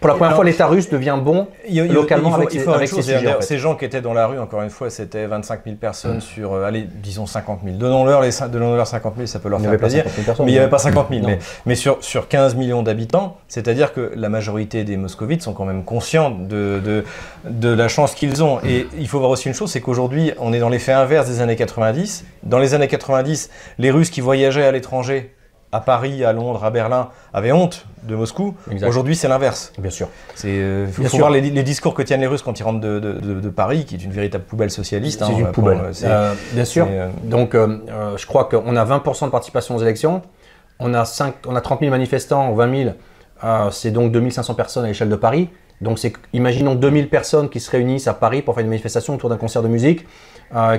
pour 0.00 0.08
la 0.08 0.14
première 0.14 0.34
fois, 0.34 0.44
l'État 0.44 0.66
russe 0.66 0.88
devient 0.88 1.18
bon 1.20 1.48
localement 1.70 2.34
avec, 2.34 2.50
ces, 2.50 3.58
gens 3.58 3.74
qui 3.74 3.84
étaient 3.84 4.00
dans 4.00 4.14
la 4.14 4.26
rue, 4.26 4.38
encore 4.38 4.62
une 4.62 4.70
fois, 4.70 4.90
c'était 4.90 5.26
25 5.26 5.60
000 5.64 5.76
personnes 5.76 6.18
mm. 6.18 6.20
sur, 6.20 6.54
euh, 6.54 6.64
allez, 6.64 6.86
disons 7.02 7.26
50 7.26 7.60
000. 7.64 7.76
Donnons-leur 7.76 8.22
les, 8.22 8.30
donnons 8.50 8.84
50 8.84 9.14
000, 9.16 9.26
ça 9.26 9.38
peut 9.38 9.48
leur 9.48 9.60
faire 9.60 9.76
plaisir. 9.76 10.04
mais 10.40 10.46
il 10.46 10.52
n'y 10.52 10.58
avait 10.58 10.70
pas 10.70 10.78
50 10.78 11.08
000. 11.10 11.22
Mais, 11.26 11.38
mais, 11.64 11.74
sur, 11.74 12.02
sur 12.02 12.28
15 12.28 12.54
millions 12.54 12.82
d'habitants, 12.82 13.36
c'est-à-dire 13.48 13.92
que 13.92 14.12
la 14.14 14.28
majorité 14.28 14.84
des 14.84 14.96
moscovites 14.96 15.42
sont 15.42 15.52
quand 15.52 15.64
même 15.64 15.84
conscients 15.84 16.30
de, 16.30 16.80
de, 16.84 17.04
de 17.44 17.68
la 17.68 17.88
chance 17.88 18.14
qu'ils 18.14 18.42
ont. 18.42 18.60
Et 18.64 18.86
il 18.98 19.08
faut 19.08 19.18
voir 19.18 19.30
aussi 19.30 19.48
une 19.48 19.54
chose, 19.54 19.70
c'est 19.70 19.80
qu'aujourd'hui, 19.80 20.32
on 20.38 20.52
est 20.52 20.60
dans 20.60 20.68
l'effet 20.68 20.92
inverse 20.92 21.28
des 21.28 21.40
années 21.40 21.56
90. 21.56 22.24
Dans 22.42 22.58
les 22.58 22.74
années 22.74 22.88
90, 22.88 23.50
les 23.78 23.90
Russes 23.90 24.10
qui 24.10 24.20
voyageaient 24.20 24.64
à 24.66 24.72
l'étranger 24.72 25.35
à 25.76 25.80
Paris, 25.80 26.24
à 26.24 26.32
Londres, 26.32 26.64
à 26.64 26.70
Berlin, 26.70 27.10
avaient 27.34 27.52
honte 27.52 27.86
de 28.02 28.16
Moscou. 28.16 28.54
Aujourd'hui, 28.86 29.14
c'est 29.14 29.28
l'inverse. 29.28 29.72
Bien 29.78 29.90
sûr. 29.90 30.08
Il 30.42 30.50
euh, 30.50 30.86
faut, 30.88 31.18
voir 31.18 31.30
les, 31.30 31.62
discours 31.62 31.92
que 31.92 32.02
tiennent 32.02 32.20
les 32.20 32.26
Russes 32.26 32.42
quand 32.42 32.58
ils 32.58 32.62
rentrent 32.62 32.80
de, 32.80 33.48
Paris, 33.50 33.84
qui 33.84 33.94
est 33.94 34.02
une 34.02 34.12
véritable 34.12 34.44
poubelle 34.44 34.70
socialiste. 34.70 35.22
C'est 35.24 35.32
hein, 35.32 35.38
une 35.38 35.52
poubelle. 35.52 35.80
Euh, 36.04 36.34
bien 36.52 36.64
sûr. 36.64 36.86
Euh, 36.90 37.08
Donc, 37.24 37.54
je 37.54 38.26
crois 38.26 38.44
qu'on 38.44 38.74
a 38.74 38.84
20% 38.84 39.26
de 39.26 39.30
participation 39.30 39.76
aux 39.76 39.82
élections. 39.82 40.22
On 40.78 40.94
a, 40.94 41.04
5, 41.04 41.34
on 41.46 41.56
a 41.56 41.60
30 41.60 41.80
000 41.80 41.90
manifestants, 41.90 42.52
20 42.54 42.84
000. 42.84 43.70
c'est 43.70 43.90
donc 43.90 44.12
2500 44.12 44.54
personnes 44.54 44.84
à 44.84 44.88
l'échelle 44.88 45.08
de 45.08 45.16
Paris. 45.16 45.50
Donc, 45.80 46.00
imaginons 46.32 46.74
2000 46.74 47.08
personnes 47.08 47.48
qui 47.48 47.60
se 47.60 47.70
réunissent 47.70 48.08
à 48.08 48.14
Paris 48.14 48.42
pour 48.42 48.54
faire 48.54 48.64
une 48.64 48.70
manifestation 48.70 49.14
autour 49.14 49.28
d'un 49.28 49.36
concert 49.36 49.62
de 49.62 49.68
musique, 49.68 50.06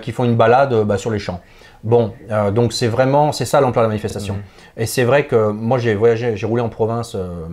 qui 0.02 0.12
font 0.12 0.24
une 0.24 0.36
balade 0.36 0.74
bah, 0.86 0.98
sur 0.98 1.12
les 1.12 1.20
champs. 1.20 1.42
Bon, 1.84 2.14
euh, 2.32 2.52
donc 2.52 2.74
c'est 2.74 2.88
vraiment, 2.88 3.32
c'est 3.32 3.46
ça 3.46 3.62
l'emploi 3.62 3.84
de 3.84 3.86
la 3.86 3.90
manifestation. 3.90 4.36
Mhm. 4.36 4.42
Et 4.78 4.86
c'est 4.86 5.04
vrai 5.04 5.26
que 5.26 5.52
moi 5.52 5.78
j'ai 5.78 5.96
voyagé, 5.96 6.36
j'ai 6.36 6.46
roulé 6.48 6.62
en 6.62 6.70
province, 6.70 7.16
euh, 7.16 7.46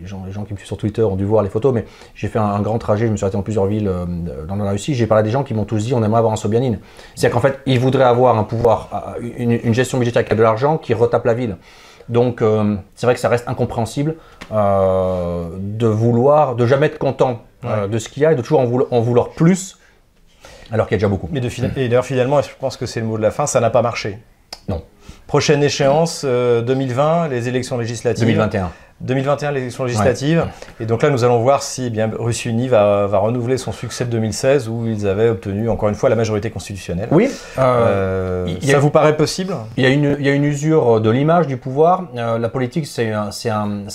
les, 0.00 0.06
gens, 0.06 0.24
les, 0.26 0.32
gens, 0.32 0.44
qui 0.44 0.52
me 0.52 0.58
suivent 0.58 0.66
sur 0.66 0.76
Twitter 0.76 1.02
ont 1.02 1.16
dû 1.16 1.24
voir 1.24 1.42
les 1.42 1.48
photos, 1.48 1.72
mais 1.72 1.84
j'ai 2.14 2.28
fait 2.28 2.38
un, 2.38 2.60
grand 2.60 2.78
trajet, 2.78 3.06
je 3.06 3.12
me 3.12 3.16
suis 3.16 3.24
arrêté 3.24 3.38
dans 3.38 3.42
plusieurs 3.42 3.66
villes 3.66 3.88
euh, 3.88 4.04
dans 4.46 4.56
la 4.56 4.70
Russie, 4.70 4.94
j'ai 4.94 5.06
parlé 5.06 5.20
à 5.20 5.22
des 5.22 5.30
gens 5.30 5.42
qui 5.42 5.54
m'ont 5.54 5.64
tous 5.64 5.84
dit 5.84 5.94
on 5.94 6.02
aimerait 6.04 6.18
avoir 6.18 6.32
un 6.32 6.36
Sobyanin. 6.36 6.76
C'est-à-dire 7.14 7.34
qu'en 7.34 7.40
fait, 7.40 7.58
ils 7.66 7.80
voudraient 7.80 8.04
avoir 8.04 8.38
un 8.38 8.44
pouvoir, 8.44 9.16
une, 9.20 9.74
gestion 9.74 9.98
budgétaire 9.98 10.24
qui 10.24 10.32
a 10.32 10.36
de 10.36 10.42
l'argent, 10.42 10.78
qui 10.78 10.92
retape 10.94 11.24
la 11.24 11.34
ville. 11.34 11.56
Donc 12.08 12.42
c'est 12.94 13.06
vrai 13.06 13.14
que 13.14 13.20
ça 13.20 13.28
reste 13.28 13.48
incompréhensible 13.48 14.16
de 14.50 15.86
vouloir, 15.86 16.56
de 16.56 16.66
jamais 16.66 16.86
être 16.86 16.98
content 16.98 17.42
de 17.64 17.98
ce 17.98 18.08
qu'il 18.08 18.22
y 18.22 18.26
a 18.26 18.32
et 18.32 18.34
de 18.34 18.42
toujours 18.42 18.60
en 18.60 19.00
vouloir 19.00 19.30
plus 19.30 19.76
alors 20.72 20.86
qu'il 20.86 20.94
y 20.94 20.96
a 20.96 20.98
déjà 20.98 21.08
beaucoup. 21.08 21.28
Mais 21.32 21.40
de, 21.40 21.48
et 21.76 21.88
d'ailleurs, 21.88 22.04
finalement, 22.04 22.40
je 22.42 22.48
pense 22.58 22.76
que 22.76 22.86
c'est 22.86 23.00
le 23.00 23.06
mot 23.06 23.16
de 23.16 23.22
la 23.22 23.30
fin, 23.30 23.46
ça 23.46 23.60
n'a 23.60 23.70
pas 23.70 23.82
marché? 23.82 24.18
Non. 24.68 24.82
Prochaine 25.26 25.62
échéance, 25.62 26.24
2020, 26.24 27.24
euh, 27.24 27.28
les 27.28 27.48
élections 27.48 27.78
législatives. 27.78 28.24
2021. 28.24 28.70
2021, 29.00 29.52
l'élection 29.52 29.84
législative. 29.84 30.46
Et 30.78 30.86
donc 30.86 31.02
là, 31.02 31.08
nous 31.08 31.24
allons 31.24 31.40
voir 31.40 31.62
si 31.62 31.86
eh 31.86 31.90
bien, 31.90 32.10
Russie 32.18 32.50
Unie 32.50 32.68
va, 32.68 33.06
va, 33.06 33.18
renouveler 33.18 33.56
son 33.56 33.72
succès 33.72 34.04
de 34.04 34.10
2016 34.10 34.68
où 34.68 34.86
ils 34.86 35.06
avaient 35.06 35.30
obtenu 35.30 35.70
encore 35.70 35.88
une 35.88 35.94
fois 35.94 36.10
la 36.10 36.16
majorité 36.16 36.50
constitutionnelle. 36.50 37.08
Oui. 37.10 37.30
Euh, 37.58 38.46
ça 38.62 38.78
vous 38.78 38.90
paraît 38.90 39.16
possible? 39.16 39.54
Il 39.78 39.84
y, 39.84 39.86
a 39.86 39.90
une, 39.90 40.16
il 40.18 40.26
y, 40.26 40.28
a 40.28 40.32
une, 40.32 40.44
usure 40.44 41.00
de 41.00 41.10
l'image 41.10 41.46
du 41.46 41.56
pouvoir. 41.56 42.08
Euh, 42.16 42.38
la 42.38 42.48
politique, 42.50 42.86
c'est 42.86 43.10
un, 43.10 43.30
un, 43.46 43.86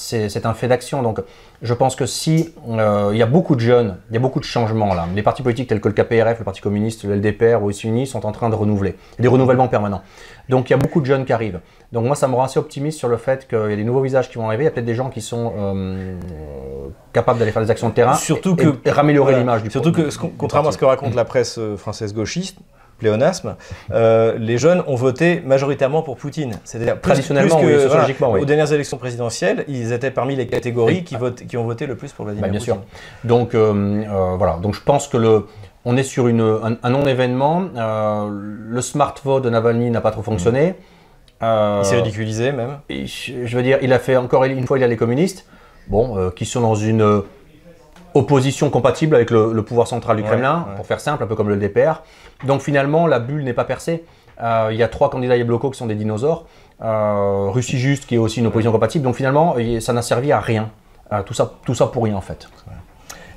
un, 0.43 0.53
fait 0.53 0.67
d'action. 0.67 1.03
Donc 1.03 1.19
je 1.61 1.73
pense 1.73 1.95
que 1.95 2.05
si 2.05 2.53
euh, 2.69 3.09
il 3.11 3.17
y 3.17 3.21
a 3.21 3.25
beaucoup 3.25 3.55
de 3.55 3.61
jeunes, 3.61 3.97
il 4.09 4.13
y 4.13 4.17
a 4.17 4.19
beaucoup 4.19 4.39
de 4.39 4.45
changements 4.45 4.93
là. 4.93 5.07
Les 5.15 5.23
partis 5.23 5.41
politiques 5.41 5.67
tels 5.67 5.81
que 5.81 5.87
le 5.87 5.93
KPRF, 5.93 6.39
le 6.39 6.45
Parti 6.45 6.61
communiste, 6.61 7.03
le 7.03 7.15
LDPR 7.15 7.61
ou 7.61 7.67
Russie 7.67 7.87
Unie 7.87 8.07
sont 8.07 8.25
en 8.25 8.31
train 8.31 8.49
de 8.49 8.55
renouveler. 8.55 8.95
Des 9.19 9.27
renouvellements 9.27 9.67
permanents. 9.67 10.01
Donc 10.49 10.69
il 10.69 10.73
y 10.73 10.75
a 10.75 10.77
beaucoup 10.77 11.01
de 11.01 11.05
jeunes 11.05 11.25
qui 11.25 11.33
arrivent. 11.33 11.59
Donc 11.91 12.05
moi, 12.05 12.15
ça 12.15 12.27
me 12.27 12.35
rend 12.35 12.43
assez 12.43 12.59
optimiste 12.59 12.97
sur 12.97 13.07
le 13.07 13.17
fait 13.17 13.47
qu'il 13.47 13.57
y 13.57 13.73
a 13.73 13.75
des 13.75 13.83
nouveaux 13.83 14.01
visages 14.01 14.29
qui 14.29 14.37
vont 14.37 14.47
arriver. 14.47 14.63
Il 14.63 14.65
y 14.65 14.67
a 14.67 14.71
peut-être 14.71 14.85
des 14.85 14.95
gens 14.95 15.09
qui 15.09 15.21
sont 15.21 15.53
euh, 15.57 16.15
capables 17.13 17.39
d'aller 17.39 17.51
faire 17.51 17.61
des 17.61 17.71
actions 17.71 17.89
de 17.89 17.93
terrain 17.93 18.15
surtout 18.15 18.55
que, 18.55 18.75
et, 18.83 18.91
raméliorer 18.91 19.35
l'image 19.35 19.63
du 19.63 19.71
Surtout 19.71 19.91
que, 19.91 20.09
contrairement 20.37 20.69
à 20.69 20.71
ce 20.71 20.77
que 20.77 20.85
raconte 20.85 21.15
la 21.15 21.25
presse 21.25 21.57
euh, 21.57 21.77
française 21.77 22.13
gauchiste, 22.13 22.57
pléonasme, 22.97 23.55
euh, 23.91 24.37
les 24.37 24.57
jeunes 24.57 24.81
ont 24.87 24.95
voté 24.95 25.41
majoritairement 25.45 26.01
pour 26.01 26.17
Poutine. 26.17 26.59
C'est-à-dire 26.63 26.99
traditionnellement, 27.01 27.57
plus 27.59 27.67
que, 27.67 28.25
oui, 28.25 28.41
aux 28.41 28.45
dernières 28.45 28.71
élections 28.71 28.97
prédécentielles, 28.97 29.65
ils 29.67 29.91
étaient 29.91 30.11
parmi 30.11 30.35
les 30.35 30.47
catégories 30.47 31.03
qui, 31.03 31.15
votent, 31.15 31.45
qui 31.45 31.57
ont 31.57 31.65
voté 31.65 31.87
le 31.87 31.95
plus 31.95 32.13
pour 32.13 32.25
Vladimir 32.25 32.47
bah, 32.47 32.51
bien 32.51 32.59
Poutine. 32.59 32.73
sûr. 32.73 33.27
Donc 33.27 33.53
voilà. 33.55 34.59
Donc 34.61 34.75
je 34.75 34.81
pense 34.81 35.07
que 35.07 35.17
le 35.17 35.45
on 35.85 35.95
est 35.97 36.03
sur 36.03 36.27
une, 36.27 36.41
un, 36.41 36.89
non-événement. 36.89 37.69
le 37.75 38.81
smart 38.81 39.15
vote 39.23 39.43
de 39.43 39.49
Navalny 39.49 39.91
n'a 39.91 40.01
pas 40.01 40.11
trop 40.11 40.23
fonctionné. 40.23 40.75
Euh, 41.43 41.81
il 41.83 41.85
s'est 41.85 41.97
ridiculisé 41.97 42.51
même. 42.51 42.79
je 42.89 43.55
veux 43.55 43.63
dire, 43.63 43.79
il 43.81 43.91
a 43.93 43.99
fait 43.99 44.17
encore 44.17 44.43
une 44.45 44.65
fois, 44.65 44.77
il 44.77 44.81
y 44.81 44.83
a 44.83 44.87
les 44.87 44.97
communistes, 44.97 45.45
bon, 45.87 46.17
euh, 46.17 46.29
qui 46.31 46.45
sont 46.45 46.61
dans 46.61 46.75
une 46.75 47.01
euh, 47.01 47.21
opposition 48.13 48.69
compatible 48.69 49.15
avec 49.15 49.31
le, 49.31 49.61
pouvoir 49.61 49.87
central 49.87 50.17
du 50.17 50.23
Kremlin, 50.23 50.67
pour 50.75 50.85
faire 50.85 50.99
simple, 50.99 51.23
un 51.23 51.27
peu 51.27 51.35
comme 51.35 51.49
le 51.49 51.57
DPR. 51.57 52.01
Donc 52.45 52.61
finalement, 52.61 53.07
la 53.07 53.19
bulle 53.19 53.43
n'est 53.43 53.53
pas 53.53 53.65
percée. 53.65 54.05
il 54.41 54.75
y 54.75 54.83
a 54.83 54.87
trois 54.87 55.09
candidats 55.09 55.35
Yabloko 55.37 55.69
qui 55.69 55.77
sont 55.77 55.87
des 55.87 55.95
dinosaures. 55.95 56.45
Russie 56.79 57.77
juste 57.77 58.05
qui 58.05 58.15
est 58.15 58.19
aussi 58.19 58.39
une 58.39 58.47
opposition 58.47 58.71
compatible. 58.71 59.03
Donc 59.03 59.15
finalement, 59.15 59.55
ça 59.81 59.91
n'a 59.91 60.01
servi 60.01 60.31
à 60.31 60.39
rien. 60.39 60.71
tout, 61.25 61.33
ça, 61.33 61.53
tout 61.65 61.75
ça 61.75 61.87
pour 61.87 62.05
rien 62.05 62.15
en 62.15 62.21
fait. 62.21 62.47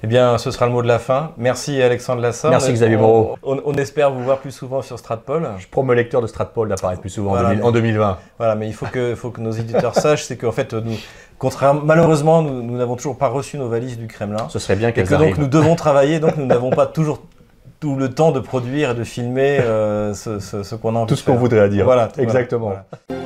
Eh 0.02 0.06
bien, 0.06 0.38
ce 0.38 0.50
sera 0.50 0.66
le 0.66 0.72
mot 0.72 0.82
de 0.82 0.86
la 0.86 0.98
fin. 0.98 1.32
Merci 1.36 1.82
Alexandre 1.82 2.22
Lassin. 2.22 2.50
Merci 2.50 2.72
Xavier 2.72 2.96
Moreau. 2.96 3.36
On, 3.42 3.72
espère 3.74 4.12
vous 4.12 4.22
voir 4.22 4.38
plus 4.38 4.52
souvent 4.52 4.82
sur 4.82 4.98
Stratpol. 4.98 5.48
Je 5.58 5.66
promets 5.66 5.94
lecteur 5.94 6.22
de 6.22 6.26
Stratpol 6.26 6.68
d'apparaître 6.68 7.00
plus 7.00 7.10
souvent 7.10 7.36
en, 7.36 7.72
2020. 7.72 8.18
Voilà, 8.38 8.54
mais 8.54 8.68
il 8.68 8.74
faut 8.74 8.86
que, 8.86 9.14
faut 9.14 9.30
que 9.30 9.40
nos 9.40 9.50
éditeurs 9.50 9.94
sachent, 9.98 10.24
c'est 10.24 10.36
qu'en 10.36 10.52
fait, 10.52 10.72
nous, 10.72 10.96
contrairement, 11.38 11.80
malheureusement, 11.84 12.42
nous 12.42 12.76
n'avons 12.76 12.96
toujours 12.96 13.18
pas 13.18 13.28
reçu 13.28 13.58
nos 13.58 13.68
valises 13.68 13.98
du 13.98 14.06
Kremlin. 14.06 14.48
Ce 14.50 14.58
serait 14.58 14.76
bien 14.76 14.92
qu'elles 14.92 15.12
arrivent. 15.12 15.30
Donc 15.30 15.38
nous 15.38 15.48
devons 15.48 15.74
travailler, 15.76 16.20
donc 16.20 16.36
nous 16.36 16.46
n'avons 16.46 16.70
pas 16.70 16.86
toujours 16.86 17.22
tout 17.80 17.96
le 17.96 18.10
temps 18.10 18.32
de 18.32 18.40
produire 18.40 18.90
et 18.90 18.94
de 18.94 19.04
filmer 19.04 19.58
euh, 19.60 20.14
ce, 20.14 20.74
qu'on 20.74 20.94
a 20.96 20.98
envie 20.98 21.08
Tout 21.08 21.16
ce 21.16 21.24
qu'on 21.24 21.36
voudrait 21.36 21.68
dire. 21.68 21.84
Voilà. 21.84 22.08
Exactement. 22.18 22.72
Voilà. 23.08 23.18